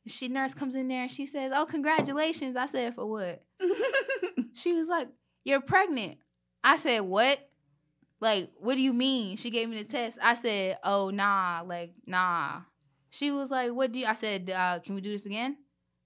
[0.06, 2.56] She nurse comes in there and she says, Oh, congratulations.
[2.56, 3.42] I said, For what?
[4.54, 5.08] She was like,
[5.44, 6.18] You're pregnant.
[6.64, 7.38] I said, What?
[8.20, 9.36] Like, what do you mean?
[9.36, 10.18] She gave me the test.
[10.22, 12.60] I said, Oh, nah, like, nah.
[13.10, 15.56] She was like, What do you I said, uh, can we do this again?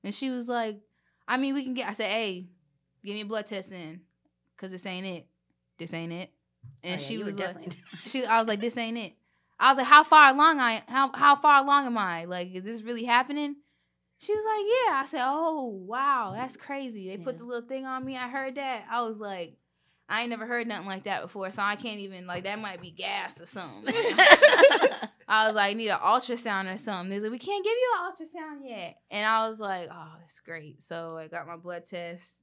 [0.03, 0.81] And she was like,
[1.29, 2.49] I mean, we can get I said, Hey,
[3.05, 4.01] give me a blood test in.
[4.57, 5.27] Cause this ain't it.
[5.79, 6.31] This ain't it.
[6.83, 9.13] And Oh, yeah, she was like, definitely- she I was like, this ain't it.
[9.59, 12.25] I was like, how far along I how how far along am I?
[12.25, 13.57] Like, is this really happening?
[14.21, 15.03] She was like, yeah.
[15.03, 16.67] I said, oh wow, that's mm-hmm.
[16.67, 17.09] crazy.
[17.09, 18.17] They put the little thing on me.
[18.19, 18.85] I heard that.
[18.91, 19.57] I was like,
[20.11, 22.83] I ain't never heard nothing like that before, so I can't even like that might
[22.83, 23.95] be gas or something.
[25.29, 27.09] I was like, I need an ultrasound or something.
[27.09, 28.97] They like, we can't give you an ultrasound yet.
[29.11, 30.83] And I was like, oh, that's great.
[30.83, 32.41] So I got my blood test.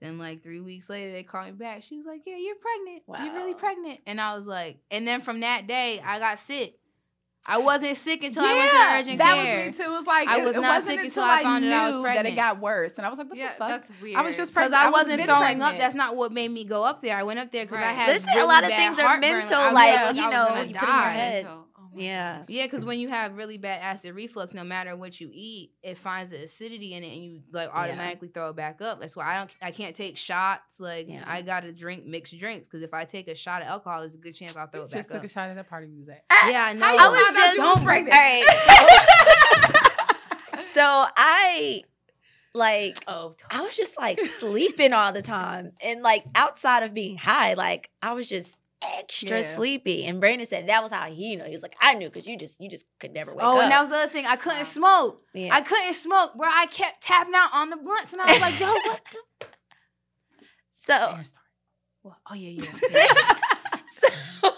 [0.00, 1.82] Then like three weeks later, they called me back.
[1.82, 3.02] She was like, yeah, you're pregnant.
[3.22, 4.00] You're really pregnant.
[4.06, 6.79] And I was like, and then from that day, I got sick.
[7.46, 8.82] I wasn't sick until I went to the
[9.12, 9.58] urgent that care.
[9.66, 9.90] was me too.
[9.90, 11.82] It was like I was it not wasn't sick until until I found knew out
[11.82, 12.26] I was pregnant.
[12.26, 14.16] that it got worse, and I was like, "What yeah, the fuck?" that's weird.
[14.16, 14.72] I was just Because.
[14.72, 15.76] I I was wasn't been throwing up.
[15.78, 17.16] That's not what made me go up there.
[17.16, 19.58] I went up there because I had Listen, a lot of bad things are mental,
[19.58, 21.10] I like, you know, gonna you put in your die.
[21.10, 21.44] head.
[21.46, 21.50] My
[21.92, 22.36] Oh yeah.
[22.38, 22.46] gosh.
[22.48, 25.96] Yeah, because when you have really bad acid reflux, no matter what you eat, it
[25.98, 29.00] finds the acidity in it, and you like automatically throw it back up.
[29.00, 30.78] That's why I don't, I can't take shots.
[30.80, 31.24] Like Yeah.
[31.26, 34.18] I gotta drink mixed drinks because if I take a shot of alcohol, there's a
[34.18, 35.98] good chance I'll throw You it back just took a shot at that party we
[36.00, 36.22] was at.
[36.50, 36.86] yeah, I know.
[36.86, 38.16] How I was found out just you was all pregnant?
[38.16, 39.76] right.
[40.72, 41.82] So I
[42.54, 45.72] like Oh, I was just like sleeping all the time.
[45.82, 49.54] And like outside of being high, like I was just extra Yeah.
[49.56, 50.04] sleepy.
[50.06, 51.44] And Brandon said that was how he knew.
[51.44, 53.56] He was like, I knew because you just you just could never wake Oh, up.
[53.56, 54.26] Oh, and that was the other thing.
[54.26, 54.64] I couldn't Wow.
[54.64, 55.22] smoke.
[55.34, 55.54] yeah.
[55.54, 56.48] I couldn't smoke, bro.
[56.50, 59.46] I kept tapping out on the blunts, and I was like, "Yo, what?" The?
[60.72, 61.16] so
[62.02, 63.06] Well, oh yeah, yeah.
[63.98, 64.50] so,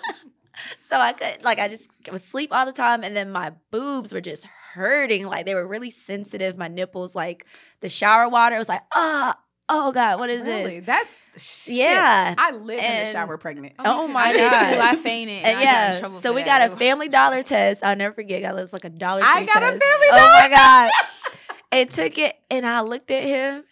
[0.80, 4.12] so I could like I just would sleep all the time and then my boobs
[4.12, 4.44] were just
[4.74, 5.24] hurting.
[5.26, 6.56] Like they were really sensitive.
[6.56, 7.46] My nipples, like
[7.80, 9.36] the shower water, it was like, ah,
[9.72, 10.80] oh God, what is Really?
[10.80, 10.86] this?
[10.86, 11.16] That's
[11.64, 11.74] shit.
[11.76, 12.34] Yeah.
[12.38, 13.74] I lived in And- the shower pregnant.
[13.78, 14.74] Oh, Oh my God.
[14.74, 14.80] too.
[14.80, 15.36] I fainted.
[15.44, 16.68] And And I got in yeah, trouble so for we that.
[16.68, 17.82] got a Family Dollar test.
[17.84, 18.42] I'll never forget.
[18.42, 19.22] It was like a dollar.
[19.24, 19.82] I Tree got a test.
[19.82, 20.90] Family Oh Dollar my God!
[21.72, 23.64] and took it, and I looked at him,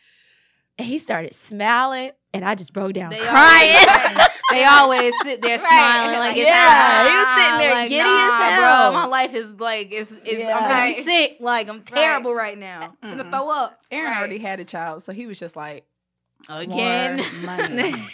[0.79, 3.77] and he started smiling, and I just broke down They crying.
[3.89, 5.61] always, they always sit there Right.
[5.61, 8.91] smiling like it's Yeah, he was sitting there like, giddy nah, as hell.
[8.93, 10.57] Bro, my life is like it's, it's Yeah.
[10.57, 10.91] I'm Right.
[10.97, 11.37] really sick.
[11.41, 12.95] Like I'm terrible right, now.
[13.03, 14.19] I'm gonna throw up Aaron Right.
[14.19, 15.85] already had a child, so he was just like,
[16.49, 17.21] again.
[17.45, 17.93] Money.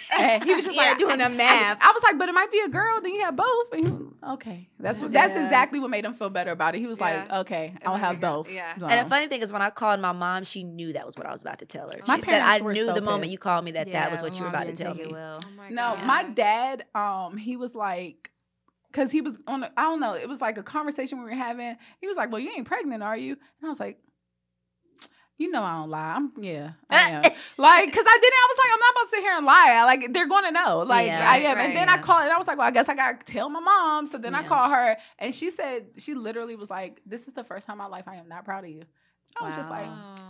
[0.44, 1.78] He was just Yeah, like doing the math.
[1.80, 3.00] I was like, but it might be a girl.
[3.00, 3.72] Then you have both.
[3.72, 5.44] And he, okay, that's what, that's Yeah.
[5.44, 6.78] exactly what made him feel better about it.
[6.78, 8.42] He was like, okay, It I'll might have be a girl.
[8.44, 8.52] both.
[8.52, 8.78] Yeah.
[8.78, 11.16] So- And the funny thing is, when I called my mom, she knew that was
[11.16, 12.00] what I was about to tell her.
[12.06, 13.32] My she said, "I parents were knew so the moment pissed.
[13.32, 15.12] you called me that that was what you were about to tell take me." it
[15.12, 15.40] well.
[15.44, 16.04] Oh my No, gosh.
[16.06, 18.30] my dad, um, he was like,
[18.90, 21.30] because he was on, a, I don't know, it was like a conversation we were
[21.32, 21.76] having.
[22.00, 23.98] He was like, "Well, you ain't pregnant, are you?" And I was like,
[25.39, 26.14] "You know, I don't lie.
[26.16, 28.34] I'm, yeah, I am." like, because I didn't.
[28.34, 29.76] I was like, I'm not about to sit here and lie.
[29.80, 30.78] I, like, they're going to know.
[30.80, 31.30] Like, Yeah.
[31.30, 31.57] I am.
[31.57, 31.95] right, and then yeah.
[31.95, 34.07] I called, and I was like, well, I guess I got to tell my mom.
[34.07, 34.49] So then I Yeah.
[34.49, 37.78] called her, and she said, she literally was like, "This is the first time in
[37.78, 38.84] my life I am not proud of you."
[39.41, 39.87] I was just like.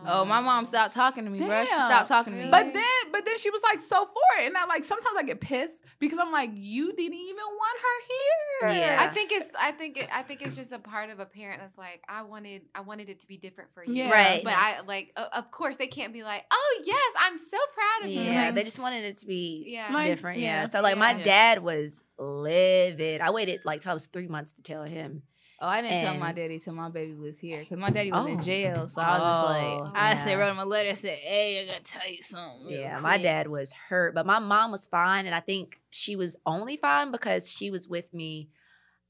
[0.08, 1.64] Oh, my mom stopped talking to me, bro.
[1.64, 2.48] She stopped talking to me.
[2.50, 5.24] But then, but then she was like so for it, and I like sometimes I
[5.24, 8.80] get pissed because I'm like, you didn't even want her here.
[8.80, 8.98] Yeah.
[9.00, 11.60] I think it's I think it I think it's just a part of a parent
[11.60, 13.94] that's like I wanted I wanted it to be different for you.
[13.94, 14.10] Yeah.
[14.10, 14.44] Right.
[14.44, 18.04] But I like o- of course they can't be like, "Oh, yes, I'm so proud
[18.06, 19.92] of you." Yeah, Like, they just wanted it to be Yeah.
[19.92, 20.38] Like, different.
[20.38, 20.60] Yeah.
[20.62, 20.66] yeah.
[20.66, 23.20] So like my dad was livid.
[23.20, 25.22] I waited like till I was three months to tell him.
[25.60, 28.26] Oh, I didn't tell my daddy till my baby was here because my daddy was
[28.26, 28.40] in Oh.
[28.40, 28.88] jail.
[28.88, 30.24] So I was just Oh, like, I yeah.
[30.24, 30.94] said, wrote him a letter.
[30.94, 34.70] said, "Hey, I gotta tell you something." Yeah, my dad was hurt, but my mom
[34.72, 38.48] was fine, and I think she was only fine because she was with me.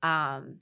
[0.03, 0.61] Um,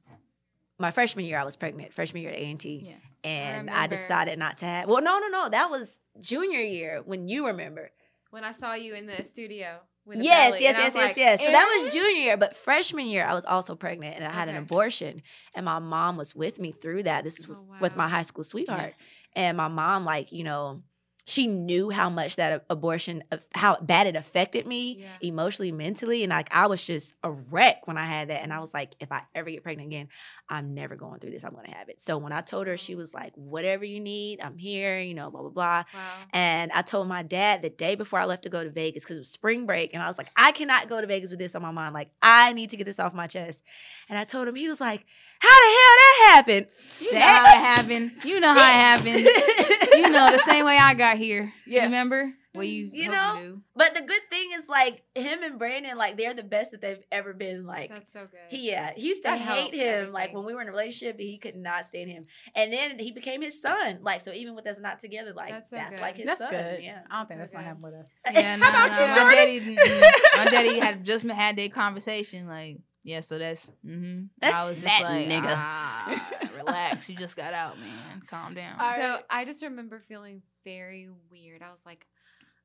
[0.79, 1.93] my freshman year, I was pregnant.
[1.93, 3.29] Freshman year at A and T, Yeah.
[3.29, 4.89] and I, decided not to have.
[4.89, 7.91] Well, no, no, no, that was junior year when you remember.
[8.31, 9.79] when I saw you in the studio
[10.13, 11.45] Yes, belly, yes, yes, was yes, like, yes.
[11.45, 14.49] So that was junior year, but freshman year, I was also pregnant and I had
[14.49, 15.23] an abortion.
[15.55, 17.25] And my mom was with me through that.
[17.25, 18.95] This is Oh, with my high school sweetheart.
[19.35, 20.83] And my mom, like, you know,
[21.27, 25.07] she knew how much that abortion, how bad it affected me Yeah.
[25.23, 26.23] emotionally, mentally.
[26.23, 28.43] And like, I was just a wreck when I had that.
[28.43, 30.09] And I was like, if I ever get pregnant again,
[30.51, 31.43] I'm never going through this.
[31.43, 32.03] I'm going to have it.
[32.03, 32.99] So when I told her, she mm-hmm.
[32.99, 35.85] was like, whatever you need, I'm here, you know, blah, blah, blah.
[35.95, 36.01] Wow.
[36.35, 39.17] And I told my dad the day before I left to go to Vegas because
[39.17, 39.95] it was spring break.
[39.95, 41.95] And I was like, I cannot go to Vegas with this on my mind.
[41.95, 43.63] Like, I need to get this off my chest.
[44.11, 45.07] And I told him, he was like,
[45.39, 46.67] How the hell that happened?
[47.01, 48.13] You know how it happened.
[48.25, 49.95] You know how it happened.
[49.95, 51.53] you know the same way I got here.
[51.67, 51.81] Yeah.
[51.81, 52.33] You remember?
[52.55, 53.37] Well, you, You know?
[53.37, 53.63] do.
[53.75, 57.03] But the good thing is, like, him and Brandon, like, they're the best that they've
[57.11, 57.67] ever been.
[57.67, 58.39] Like, That's so good.
[58.49, 60.13] he, yeah, he used to That hate helps him.
[60.13, 62.27] Like, when we were in a relationship, he could not stand him.
[62.55, 63.99] And then he became his son.
[64.03, 66.01] Like, so even with us not together, like, That's that's, so good.
[66.03, 66.51] like his That's son.
[66.53, 66.83] good.
[66.85, 67.01] Yeah.
[67.11, 68.13] I don't think That's that's gonna happen with us.
[68.33, 69.35] Yeah, no, about no, you, my Jordan?
[69.37, 72.47] daddy, mm, my daddy had just had that conversation.
[72.47, 73.73] Like, yeah, so that's.
[73.85, 74.27] Mm-hmm.
[74.43, 75.43] I was just That like, nigga.
[75.49, 77.09] ah, relax.
[77.09, 78.23] You just got out, man.
[78.29, 78.79] Calm down.
[78.79, 79.23] All so right.
[79.29, 81.63] I just remember feeling very weird.
[81.63, 82.07] I was like,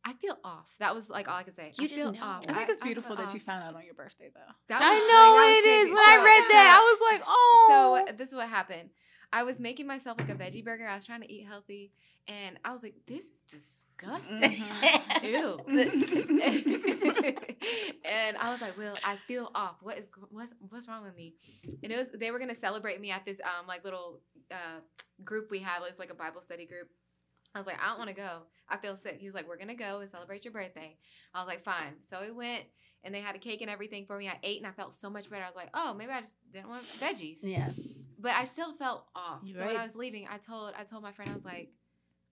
[0.06, 0.74] I feel off.
[0.80, 1.74] That was like all I could say.
[1.78, 2.22] You I just feel know.
[2.22, 2.46] off.
[2.48, 4.54] I think it's beautiful feel that you found out on your birthday though.
[4.70, 5.92] That I was- know like, it that was crazy.
[5.94, 8.06] When I read that, I was like, oh.
[8.08, 8.90] So this is what happened.
[9.32, 10.88] I was making myself like a veggie burger.
[10.88, 11.92] I was trying to eat healthy,
[12.28, 15.24] and I was like, "This is disgusting." Mhm.
[15.24, 15.60] Ew.
[18.06, 19.76] and I was like, "Well, I feel off.
[19.82, 21.36] What is what's what's wrong with me?"
[21.84, 24.20] And it was they were gonna celebrate me at this um like little
[24.52, 24.80] uh
[25.24, 25.82] group we had.
[25.88, 26.90] It's like a Bible study group.
[27.56, 28.42] I was like, I don't want to go.
[28.70, 29.18] I feel sick.
[29.20, 30.96] He was like, We're gonna go and celebrate your birthday.
[31.34, 31.96] I was like, Fine.
[32.10, 32.64] So we went,
[33.04, 34.28] and they had a cake and everything for me.
[34.28, 35.44] I ate, and I felt so much better.
[35.44, 37.70] I was like, Oh, maybe I just didn't want veggies Yeah.
[38.20, 39.40] but I still felt off.
[39.54, 39.76] So when.
[39.76, 41.70] I was leaving, I told I told my friend I was like,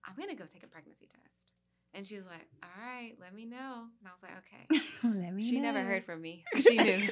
[0.06, 1.52] I'm gonna go take a pregnancy test,
[1.94, 3.86] and she was like, All right, let me know.
[4.00, 4.84] And I was like, Okay.
[5.22, 7.08] Let me She never heard from me, so she knew.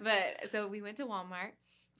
[0.00, 1.52] but so we went to Walmart.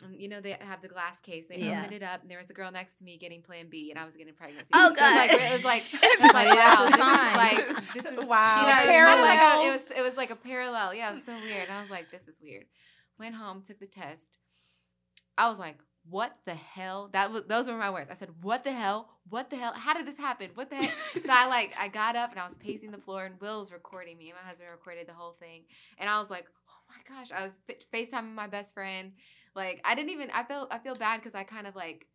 [0.02, 1.46] And you know they have the glass case.
[1.48, 1.80] They Yeah.
[1.80, 3.98] opened it up, and there was a girl next to me getting Plan B, and
[3.98, 4.70] I was getting pregnancy.
[4.72, 5.40] Oh, so It was like, God.
[5.40, 7.36] it was like, it was like Maybe that's wow, a this is sign.
[7.36, 8.60] like this is Wow.
[8.60, 10.94] You know, it was like a, it was it was like a parallel.
[10.94, 11.68] Yeah, it was so weird.
[11.68, 12.64] And I was like, this is weird.
[13.18, 14.38] Went home, took the test.
[15.38, 15.76] I was like,
[16.08, 17.08] what the hell?
[17.12, 18.10] That was those were my words.
[18.10, 19.08] I said, what the hell?
[19.28, 19.72] What the hell?
[19.74, 20.50] How did this happen?
[20.54, 20.90] What the heck?
[21.14, 23.72] so I like I got up and I was pacing the floor and Will was
[23.72, 25.62] recording me and my husband recorded the whole thing.
[25.98, 29.12] And I was like, oh my gosh, I was fa- FaceTiming my best friend.
[29.54, 32.06] Like I didn't even I feel I feel bad because I kind of like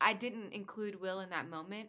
[0.00, 1.88] I didn't include Will in that moment.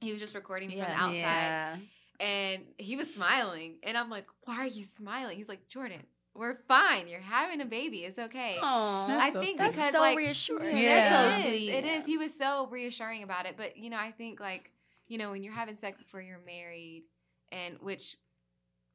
[0.00, 1.76] He was just recording me from the outside Yeah.
[2.20, 6.00] and he was smiling and i'm like why are you smiling he's like jordan
[6.34, 9.06] we're fine you're having a baby it's okay Aw.
[9.08, 9.58] That's i so think sweet.
[9.58, 10.78] That's because so like reassuring.
[10.78, 11.08] Yeah.
[11.10, 11.70] So it is, sweet.
[11.70, 14.70] it is he was so reassuring about it but you know i think like
[15.06, 17.02] you know, when you're having sex before you're married,
[17.50, 18.16] and which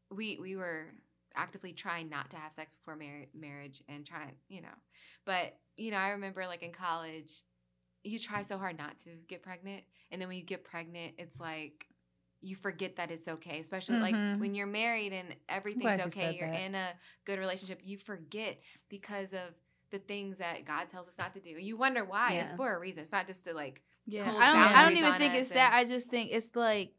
[0.10, 0.86] we we were
[1.36, 4.76] actively trying not to have sex before mar- marriage and trying, you know,
[5.26, 7.42] but you know, I remember like in college,
[8.04, 11.40] you try so hard not to get pregnant, and then when you get pregnant, it's
[11.40, 11.88] like
[12.42, 14.02] you forget that it's okay, especially Mhm.
[14.02, 16.62] like when you're married and everything's you okay, you're that.
[16.62, 16.94] in a
[17.26, 18.60] good relationship, you forget
[18.90, 19.56] because of
[19.90, 21.50] the things that God tells us not to do.
[21.50, 22.34] You wonder why.
[22.34, 23.04] It's for a reason.
[23.04, 24.76] It's not just to like Yeah, I don't.
[24.76, 25.74] I don't even think it's that.
[25.74, 26.94] I just think it's like,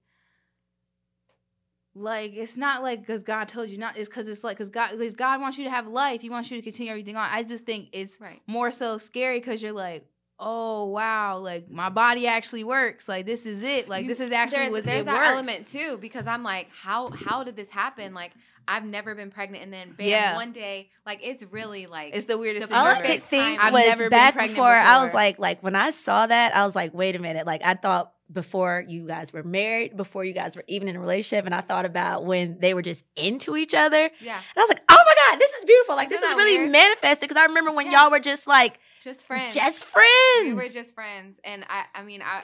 [1.97, 3.97] like it's not like because God told you not.
[3.97, 6.21] It's because it's like because God, because God wants you to have life.
[6.21, 7.29] He wants you to continue everything on.
[7.31, 8.41] I just think it's right.
[8.47, 10.07] more so scary because you're like,
[10.39, 13.09] oh wow, like my body actually works.
[13.09, 13.89] Like this is it.
[13.89, 15.27] Like this is actually there's what there's it that works.
[15.49, 18.13] element too because I'm like, how how did this happen?
[18.13, 18.33] Like
[18.69, 20.35] I've never been pregnant, and then bam, Yeah.
[20.35, 23.07] one day, like it's really like It's the weirdest The thing All I ever.
[23.07, 25.93] could think I've was never been back pregnant before, I was like, like when I
[25.93, 27.47] saw that, I was like, wait a minute.
[27.47, 31.01] Like I thought before you guys were married, before you guys were even in a
[31.01, 34.11] relationship, and I thought about when they were just into each other.
[34.21, 34.37] Yeah.
[34.37, 35.95] And I was like, oh my God, this is beautiful.
[35.97, 36.73] Like Isn't this is really weird?
[36.73, 37.29] manifested.
[37.29, 38.03] Because I remember when Yeah.
[38.03, 39.55] y'all were just like just friends.
[39.55, 40.07] just friends.
[40.45, 42.43] we were just friends, and I I mean I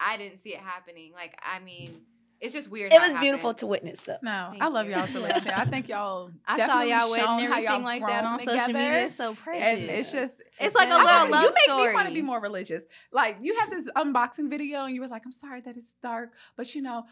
[0.00, 1.12] I I didn't see it happening.
[1.14, 2.02] Like I mean,
[2.44, 2.92] it's just weird.
[2.92, 3.58] it was beautiful happened.
[3.58, 4.16] to witness though.
[4.22, 4.92] No, Thank I love you.
[4.94, 5.16] y'all's Yeah.
[5.18, 5.58] relationship.
[5.58, 6.30] I think y'all.
[6.46, 9.04] I saw y'all wedding shown and y'all everything like that grown on social media.
[9.06, 9.64] It's so precious.
[9.64, 11.88] And it's just It's like a I little don't know, love You make story.
[11.88, 12.82] me want to be more religious.
[13.10, 16.32] Like you had this unboxing video, and you were like, "I'm sorry that it's dark,
[16.56, 17.04] but you know,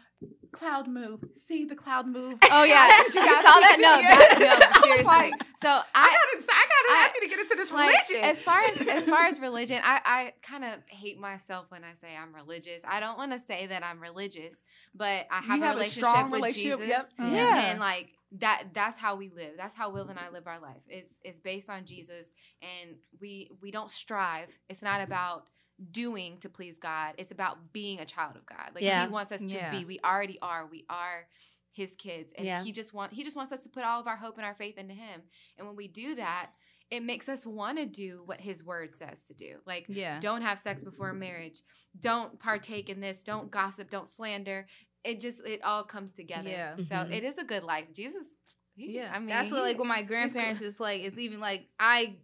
[0.51, 1.23] cloud move.
[1.47, 3.77] See the cloud move." Oh yeah, you you guys saw that?
[3.79, 5.05] No, that, no, seriously.
[5.05, 8.09] like, so I I, gotta, I gotta, I, I- need to get into this like
[8.09, 8.29] religion.
[8.29, 11.93] as far as as far as religion, I I kind of hate myself when I
[11.95, 12.81] say I'm religious.
[12.87, 14.61] I don't want to say that I'm religious,
[14.93, 16.89] but I have a have a relationship strong with relationship, Jesus.
[16.89, 17.09] yep.
[17.19, 17.71] Yeah.
[17.71, 18.09] and like
[18.39, 21.39] that that's how we live that's how will and i live our life it's it's
[21.39, 22.31] based on jesus
[22.63, 25.45] and we we don't strive it's not about
[25.91, 29.05] doing to please god it's about being a child of god like Yeah.
[29.05, 29.71] he wants us to Yeah.
[29.71, 31.27] be we already are we are
[31.71, 32.63] his kids and Yeah.
[32.63, 34.53] he just want he just wants us to put all of our hope and our
[34.53, 35.21] faith into him
[35.57, 36.51] and when we do that
[36.91, 40.19] it makes us want to do what his word says to do like yeah.
[40.19, 41.61] don't have sex before marriage
[41.99, 44.67] don't partake in this don't gossip don't slander
[45.03, 46.75] it just it all comes together Yeah.
[46.77, 47.11] so Mhm.
[47.11, 48.27] it is a good life jesus
[48.75, 50.61] he- Yeah, i mean that's what like with my grandparents.
[50.61, 52.17] It's like it's even like I.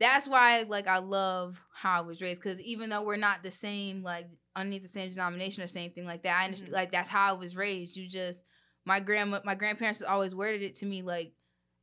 [0.00, 3.50] That's why like I love how I was raised because even though we're not the
[3.50, 6.74] same like underneath the same denomination or same thing like that, I understand Mhm.
[6.74, 7.96] like that's how I was raised.
[7.96, 8.44] You just
[8.84, 11.32] my grandma, my grandparents always worded it to me like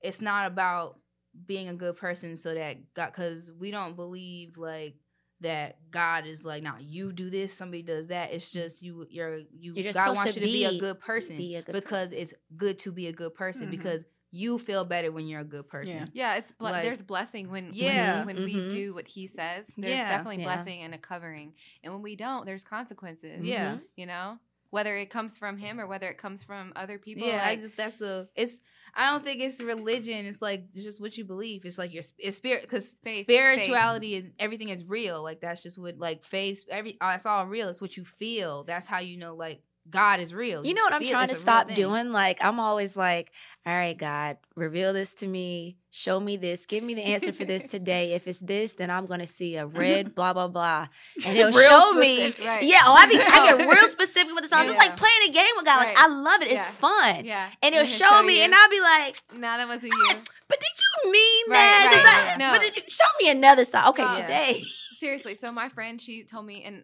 [0.02, 1.00] it's not about
[1.46, 4.96] being a good person so that God because we don't believe like
[5.42, 9.38] that God is like now you do this somebody does that it's just you you're
[9.58, 11.72] you You're just God wants to you to be, a good person be a good
[11.72, 13.72] because it's good to be a good person Mhm.
[13.72, 15.98] because you feel better when you're a good person.
[15.98, 16.06] Yeah.
[16.14, 18.26] yeah it's ble- like- there's blessing when Yeah.
[18.26, 18.70] when, when we Mhm.
[18.72, 20.10] do what he says there's Yeah.
[20.10, 20.56] definitely Yeah.
[20.56, 21.54] blessing and a covering
[21.84, 23.76] and when we don't there's consequences Yeah.
[23.76, 23.82] Mhm.
[23.96, 24.40] you know
[24.72, 27.76] whether it comes from him or whether it comes from other people yeah, I just
[27.76, 28.62] that's the it's.
[28.96, 30.26] I don't think it's religion.
[30.26, 31.64] It's like it's just what you believe.
[31.64, 35.22] It's like your it's spirit because Faith, spirituality is everything is real.
[35.24, 36.66] Like that's just what like faith.
[36.70, 37.70] Every uh, it's all real.
[37.70, 38.64] It's what you feel.
[38.64, 40.66] That's how you know like God is real.
[40.66, 42.12] You know what I'm feel trying to stop doing?
[42.12, 43.32] Like I'm always like,
[43.66, 45.78] all right, God, reveal this to me.
[45.92, 46.66] Show me this.
[46.68, 48.14] Give me the answer for this today.
[48.14, 50.88] If it's this, then I'm gonna see a red blah blah blah,
[51.26, 52.34] and it'll show me.
[52.46, 52.64] right.
[52.64, 54.70] Yeah, oh, I be I get real specific with the songs.
[54.70, 54.90] It's Yeah.
[54.90, 55.78] like playing a game with God.
[55.78, 55.98] Like Right.
[55.98, 56.52] I love it.
[56.52, 56.72] It's Yeah.
[56.74, 58.44] fun, yeah and it'll he'll show me, you.
[58.44, 60.10] and I'll be like, no that wasn't you
[60.48, 60.70] but did
[61.06, 62.02] you mean Right, that?
[62.28, 62.52] right, yeah.
[62.52, 62.54] No.
[62.58, 63.90] But did you show me another song?
[63.90, 64.64] Okay, today.
[65.00, 66.84] seriously so my friend she told me and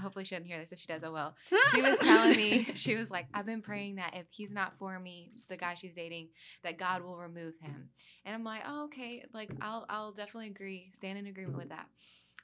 [0.00, 1.34] hopefully she doesn't hear this if she does oh well
[1.70, 4.98] she was telling me she was like i've been praying that if he's not for
[4.98, 6.28] me the guy she's dating
[6.62, 7.88] that god will remove him.
[8.24, 11.86] And i'm like oh okay like i'll i'll definitely agree stand in agreement with that.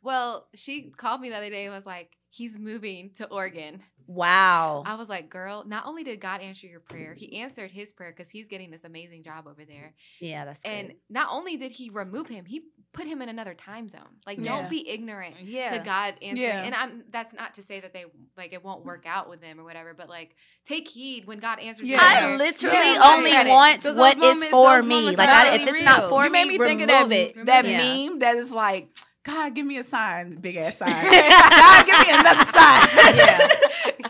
[0.02, 4.84] Well she called me the other day and was like he's moving to oregon Wow.
[4.86, 8.14] i was like girl not only did god answer your prayer he answered his prayer
[8.16, 10.68] because he's getting this amazing job over there yeah, that's good.
[10.70, 12.62] and not only did he remove him he
[12.92, 14.44] put him in another time zone like Yeah.
[14.60, 15.76] don't be ignorant uh, Yeah.
[15.76, 16.36] to God answering.
[16.38, 16.62] Yeah.
[16.62, 18.06] And I'm that's not to say that they
[18.38, 20.34] like it won't work out with them or whatever, but like
[20.66, 22.06] take heed when God answers your Yeah.
[22.08, 23.50] I literally Yeah, only credit.
[23.50, 25.02] want Those what is moments- for me.
[25.14, 27.18] Like I, if really it's not for you me, made me think of remove that,
[27.40, 27.46] it.
[27.46, 27.78] that Yeah.
[28.08, 28.88] meme that is like,
[29.26, 30.90] God, give me a sign, big ass sign.
[31.04, 33.50] God, give me another sign.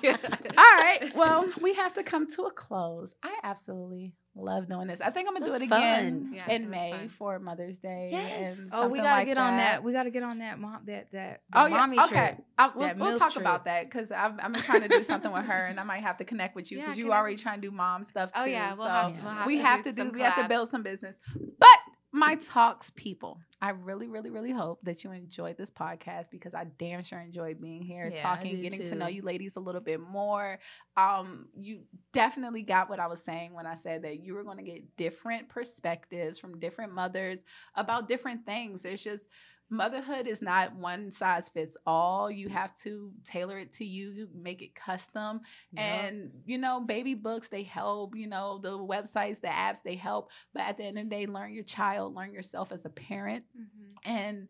[0.02, 0.16] Yeah.
[0.22, 1.10] All right.
[1.14, 3.14] Well, we have to come to a close.
[3.22, 5.00] I absolutely love doing this.
[5.00, 6.32] I think I'm gonna It do was it again.
[6.34, 7.08] Yeah, in May fun.
[7.08, 8.10] for Mother's Day.
[8.12, 8.58] Yes.
[8.58, 9.82] And Oh, we gotta like get on that.
[9.82, 10.80] We gotta get on that mom.
[10.86, 11.40] That that.
[11.50, 12.08] the Oh yeah, mommy okay.
[12.08, 12.44] trip.
[12.58, 13.42] I'll, we'll, we'll talk trip.
[13.42, 16.02] about that because I'm, I've been trying to do something with her, and I might
[16.02, 18.02] have to connect with you Yeah, because you connect already with- trying to do mom
[18.04, 18.40] stuff too.
[18.42, 19.24] Oh yeah, we'll so have, Yeah.
[19.24, 21.16] we'll have we to have do to do some we have to build some business.
[21.58, 21.68] But
[22.12, 26.64] my talks, people, I really, really, really hope that you enjoyed this podcast because I
[26.78, 30.00] damn sure enjoyed being here, Yeah, talking, getting to know you ladies a little bit
[30.00, 30.58] more.
[30.96, 31.80] Um, you
[32.12, 34.96] definitely got what I was saying when I said that you were going to get
[34.96, 37.40] different perspectives from different mothers
[37.74, 38.84] about different things.
[38.84, 39.28] It's just
[39.68, 42.30] motherhood is not one size fits all.
[42.30, 45.40] You have to tailor it to you, make it custom.
[45.76, 48.14] And you know, baby books they help.
[48.16, 50.30] You know, the websites, the apps they help.
[50.52, 53.44] But at the end of the day, learn your child, learn yourself as a parent,
[53.58, 53.94] Mhm.
[54.04, 54.48] and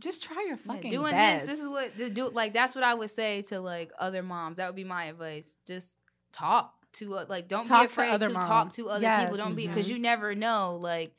[0.00, 1.46] just try your Yeah, fucking doing best.
[1.46, 2.30] this, this is what to do.
[2.30, 4.56] Like that's what I would say to like other moms.
[4.56, 5.58] That would be my advice.
[5.66, 5.94] Just
[6.32, 9.22] talk to uh, like don't Talk be to afraid other to, talk to other Yes.
[9.24, 9.36] people.
[9.36, 10.76] Don't be because you never know.
[10.76, 11.14] Like,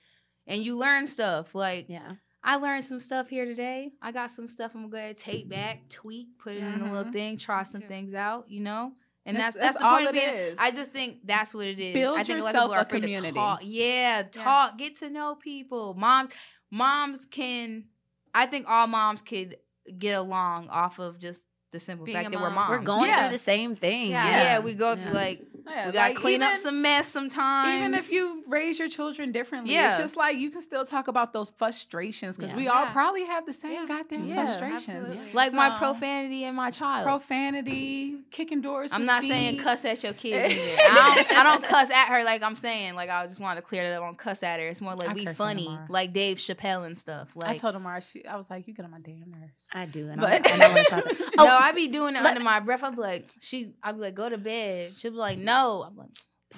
[0.47, 1.53] and you learn stuff.
[1.53, 2.09] Like Yeah.
[2.43, 3.91] I learned some stuff here today.
[4.01, 6.91] I got some stuff I'm gonna go ahead take back, tweak, put it in a
[6.91, 7.13] little Mhm.
[7.13, 8.49] thing, try some things out.
[8.49, 8.93] You know.
[9.23, 10.35] And That's- that's that's, that's the all point of it being.
[10.53, 10.55] is.
[10.57, 11.93] I just think that's what it is.
[11.93, 13.27] Build I think a lot yourself of people are a afraid community.
[13.27, 13.59] to talk.
[13.63, 15.93] Yeah, talk, get to know people.
[15.93, 16.31] Moms,
[16.71, 17.85] moms can.
[18.33, 19.57] I think all moms could
[19.99, 22.69] get along off of just the simple Being fact a that we're moms.
[22.71, 23.19] We're going Yeah.
[23.27, 24.09] through the same thing.
[24.09, 24.27] Yeah.
[24.27, 24.59] Yeah, Yeah.
[24.59, 25.03] we go Yeah.
[25.03, 27.77] through like Oh, yeah, we gotta like, clean up some mess sometimes.
[27.79, 29.89] Even if you raise your children differently, Yeah.
[29.91, 32.57] it's just like you can still talk about those frustrations because Yeah.
[32.57, 32.93] we all Yeah.
[32.93, 33.85] probably have the same Yeah.
[33.87, 35.05] goddamn Yeah, frustrations.
[35.05, 35.33] absolutely.
[35.33, 37.05] like my profanity and my child.
[37.05, 38.91] Profanity, kicking doors.
[38.93, 40.77] I'm with not saying cuss at your kid either.
[40.81, 42.95] I don't, I don't cuss at her like I'm saying.
[42.95, 44.03] Like I just want to clear that up.
[44.03, 44.67] I don't cuss at her.
[44.67, 47.29] It's more like I we funny, like Dave Chappelle and stuff.
[47.35, 49.67] Like I told Amara, she, I was like, you get on my damn nerves.
[49.73, 50.09] I do.
[50.09, 51.19] And But- I, and I want to stop that.
[51.37, 52.83] no, Oh, I be doing it let- under my breath.
[52.83, 54.93] I'd be like, she, I'd be like, go to bed.
[54.97, 55.50] She'll be like, no.
[55.87, 56.09] I'm like,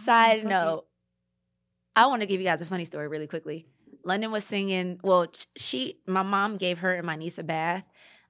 [0.03, 0.85] Side fuck note,
[1.95, 3.65] I want to give you guys a funny story really quickly.
[4.03, 4.99] London was singing.
[5.03, 7.83] Well, she, my mom gave her and my niece a bath.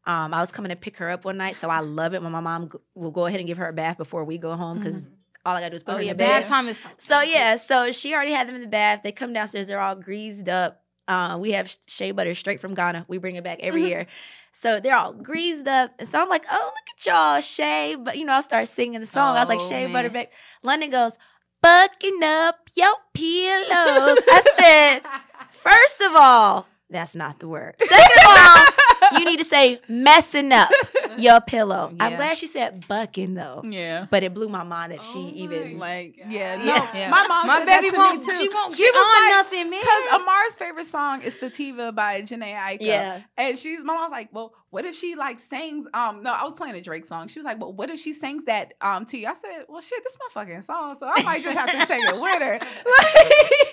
[0.05, 2.31] Um, I was coming to pick her up one night, so I love it when
[2.31, 4.77] my mom g- will go ahead and give her a bath before we go home
[4.77, 5.09] because
[5.45, 6.45] all I gotta do is put oh her in yeah, the bad bed.
[6.47, 8.99] time is So yeah, so she already had them in the bath.
[9.03, 9.67] They come downstairs.
[9.67, 10.82] They're all greased up.
[11.07, 13.05] Uh, we have sh- shea butter straight from Ghana.
[13.07, 13.87] We bring it back every Mhm.
[13.87, 14.07] year.
[14.53, 15.91] So they're all greased up.
[15.99, 17.95] And so I'm like, oh, look at y'all, Shay.
[17.95, 19.35] But you know, I start singing the song.
[19.35, 19.93] I was like, Oh, Shea man.
[19.93, 20.31] butter back.
[20.61, 21.17] London goes,
[21.61, 24.19] bucking up your pillows.
[24.29, 25.01] I said,
[25.51, 27.75] first of all, that's not the word.
[27.79, 28.65] Second of all,
[29.11, 30.69] you need to say messing up
[31.17, 31.93] your pillow.
[31.99, 33.61] I'm glad she said bucking though.
[33.67, 34.07] Yeah.
[34.09, 36.65] But it blew my mind that she Oh even Like, yeah, no.
[36.65, 36.89] Yeah.
[36.95, 37.09] Yeah.
[37.09, 38.19] My mom my said baby that to won't.
[38.19, 38.37] me too.
[38.37, 39.81] She won't She get was on like- nothing, man.
[39.81, 42.77] Because Amara's favorite song is Sativa by Jhené Aiko.
[42.81, 43.21] Yeah.
[43.37, 46.55] And she's my mom's like, well, what if she like sings um no, I was
[46.55, 47.27] playing a Drake song.
[47.27, 49.27] She was like, well, what if she sings that um to you?
[49.27, 51.85] I said, Well shit, this is my fucking song, so I might just have to
[51.87, 52.59] sing it with her.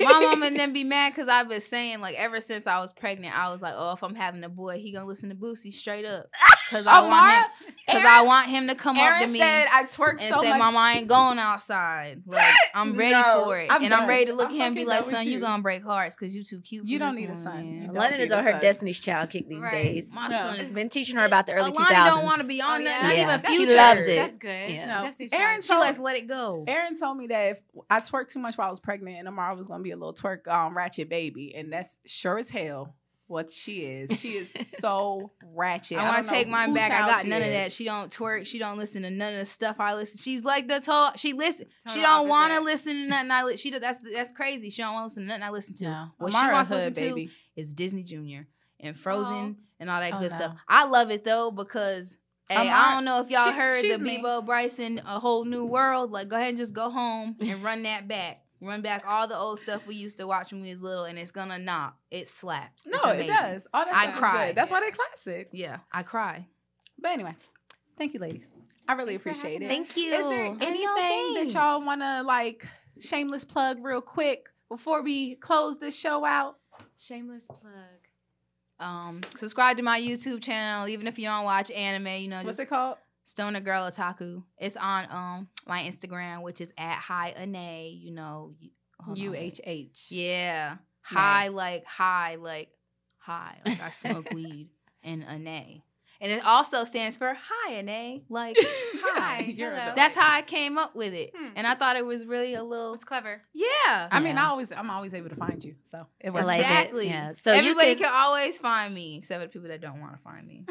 [0.05, 2.93] my mom and then be mad because I've been saying like ever since I was
[2.93, 5.73] pregnant, I was like, oh, if I'm having a boy, he gonna listen to Boosie
[5.73, 6.27] straight up
[6.71, 9.85] because I want him because I want him to come up to me said I
[9.85, 10.59] twerk and so say, much.
[10.59, 12.23] "Mama, I ain't going outside.
[12.27, 14.62] Like I'm ready No, for it, I'm and I'm ready to look I'm at him
[14.68, 15.41] and be fucking like, son, you you.
[15.41, 16.87] gonna break hearts because you too cute.
[16.87, 17.55] You for don't this need a one, son.
[17.57, 18.61] man." You don't London is on her son.
[18.61, 19.73] Destiny's Child kick these Right.
[19.73, 20.14] days.
[20.14, 20.47] My Yeah.
[20.47, 22.07] son has been teaching her about the early Alani 2000s.
[22.14, 23.03] don't want to be on Oh, that.
[23.03, 23.09] yeah?
[23.09, 23.35] Not Yeah.
[23.41, 23.77] even She future.
[23.77, 24.16] loves it.
[24.16, 24.71] That's good.
[24.71, 24.87] Yeah.
[24.87, 25.03] No.
[25.03, 25.62] That's the Aaron.
[25.62, 26.64] She told- likes let it go.
[26.68, 27.61] Aaron told me that if
[27.91, 30.14] I twerked too much while I was pregnant and Amara was gonna be a little
[30.14, 32.95] twerk um ratchet baby, and that's sure as hell
[33.31, 34.18] what she is.
[34.20, 35.99] She is so ratchet.
[35.99, 36.91] I want to take mine back.
[36.93, 37.72] I got she none of that.
[37.72, 38.47] She don't twerk.
[38.47, 40.18] She don't listen to none of the stuff I listen.
[40.18, 41.12] She's like the total.
[41.16, 41.66] She listen.
[41.93, 43.31] she don't want to listen to nothing.
[43.31, 44.68] I li- she do- that's that's crazy.
[44.70, 45.85] She don't want to listen to nothing I listen to.
[45.85, 46.07] No.
[46.18, 47.31] What Amara she wants to hood, listen to baby.
[47.57, 48.49] is Disney Junior
[48.81, 50.37] and Frozen and all that Oh, good no.
[50.37, 50.57] stuff.
[50.68, 52.16] I love it though because.
[52.49, 54.16] Hey, I don't know if y'all she- heard the me.
[54.16, 56.11] Peabo Bryson A Whole New World.
[56.11, 58.41] Like, go ahead and just go home and run that back.
[58.63, 61.19] Run back all the old stuff we used to watch when we was little, and
[61.19, 61.97] it's gonna knock.
[62.11, 62.87] It slaps.
[62.87, 63.67] No, it does.
[63.73, 64.49] All that I cry.
[64.49, 64.57] good.
[64.57, 65.51] That's why they're classics.
[65.53, 66.47] Yeah, I cry.
[66.99, 67.35] But anyway,
[67.97, 68.51] thank you, ladies.
[68.87, 69.67] I really Thanks appreciate it.
[69.67, 69.71] us.
[69.71, 70.13] Thank you.
[70.13, 72.67] Is there I know, anything that y'all want to like
[73.01, 76.57] shameless plug real quick before we close this show out?
[76.99, 77.73] Shameless plug.
[78.79, 82.07] Um, subscribe to my YouTube channel, even if you don't watch anime.
[82.23, 82.97] You know, What's just it called?
[83.31, 84.43] Stoner Girl Otaku.
[84.59, 87.97] It's on um my Instagram, which is at Hi Ane.
[88.03, 88.70] You know, you-
[89.01, 89.39] hold on, U wait.
[89.55, 90.07] H H.
[90.09, 92.70] Yeah, high like high like
[93.18, 94.70] high like I smoke weed
[95.05, 95.83] and Ane,
[96.20, 98.22] and it also stands for Hi Ane.
[98.28, 99.43] Like hi.
[99.57, 99.93] Hello.
[99.95, 101.51] That's how I came up with it, Hmm.
[101.55, 103.43] and I thought it was really a little It's clever.
[103.55, 104.09] yeah.
[104.11, 106.47] I mean, I always, I'm always able to find you, so it I works.
[106.49, 106.62] like it.
[106.62, 107.07] exactly.
[107.09, 107.33] Yeah.
[107.41, 110.14] So you everybody can- can always find me, except for the people that don't want
[110.16, 110.64] to find me.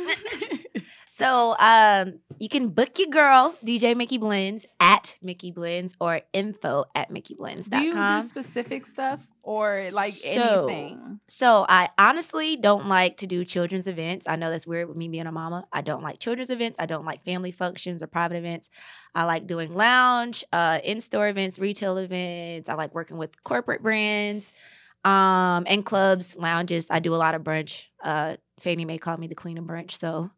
[1.20, 6.86] So um, you can book your girl, DJ Mickey Blends, at Mickey Blends or info
[6.96, 7.82] at MickeyBlends.com.
[7.82, 11.20] do you do specific stuff or like So- anything?
[11.28, 14.28] So I honestly don't like to do children's events.
[14.30, 15.66] I know that's weird with me being a mama.
[15.74, 16.78] I don't like children's events.
[16.80, 18.70] I don't like family functions or private events.
[19.14, 22.70] I like doing lounge, uh, in-store events, retail events.
[22.70, 24.54] I like working with corporate brands.
[25.06, 26.90] Um, and clubs, lounges.
[26.92, 27.84] I do a lot of brunch.
[28.04, 30.30] Uh, Fannie Mae called me the queen of brunch, so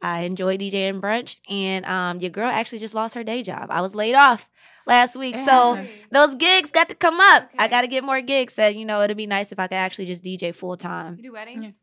[0.00, 1.36] I enjoy DJing brunch.
[1.48, 3.66] And um, your girl actually just lost her day job.
[3.70, 4.48] I was laid off
[4.86, 7.50] last week, It so those gigs got to come up.
[7.58, 8.54] I got to get more gigs.
[8.54, 11.16] So you know, it'd be nice if I could actually just DJ full time.
[11.16, 11.74] You do weddings?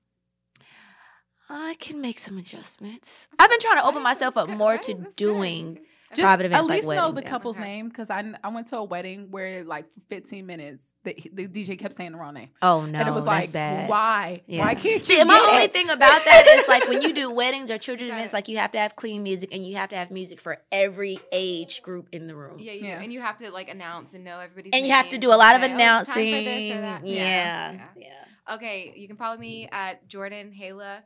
[1.48, 3.28] I can make some adjustments.
[3.38, 5.80] I've been trying to open myself up more to doing
[6.16, 7.66] Just private events at like least know weddings, the couple's Okay.
[7.66, 11.78] name because I I went to a wedding where like 15 minutes the, the DJ
[11.78, 13.88] kept saying the wrong name Oh no, and it was like bad.
[13.90, 14.62] why Yeah.
[14.66, 15.74] why can't See, you my get only it?
[15.74, 18.72] thing about that is like when you do weddings or children's events, like you have
[18.72, 22.26] to have clean music and you have to have music for every age group in
[22.28, 22.58] the room.
[22.60, 22.98] Yeah, you Yeah.
[22.98, 23.04] do.
[23.04, 25.38] And you have to like announce and know everybody's And you have to do a
[25.38, 26.12] lot of announcing.
[26.12, 26.82] "Oh, time for this or announcing.
[26.82, 27.72] that." Yeah.
[27.74, 27.88] Yeah.
[27.98, 28.56] yeah.
[28.56, 31.04] Okay, you can follow me at Jordynn Hala.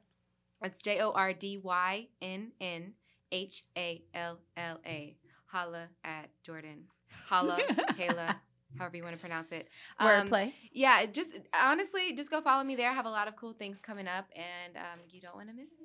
[0.62, 2.94] That's J O R D Y N N
[3.32, 5.16] H A L L A.
[5.52, 6.82] Holla at Jordynn.
[7.26, 7.58] Holla,
[7.98, 8.40] Hala,
[8.78, 9.68] however you want to pronounce it.
[9.98, 12.88] Um, wordplay Yeah, just honestly, just go follow me there.
[12.90, 15.56] I have a lot of cool things coming up, and um, you don't want to
[15.56, 15.78] miss it.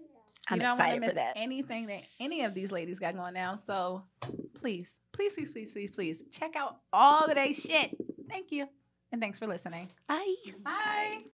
[0.51, 1.33] I'm you don't want to excited miss for that.
[1.37, 3.57] anything that any of these ladies got going now.
[3.57, 4.03] So
[4.55, 7.97] please, please, please, please, please, please check out all of their shit.
[8.29, 8.67] Thank you.
[9.13, 9.91] And thanks for listening.
[10.09, 10.35] Bye.
[10.63, 11.25] Bye.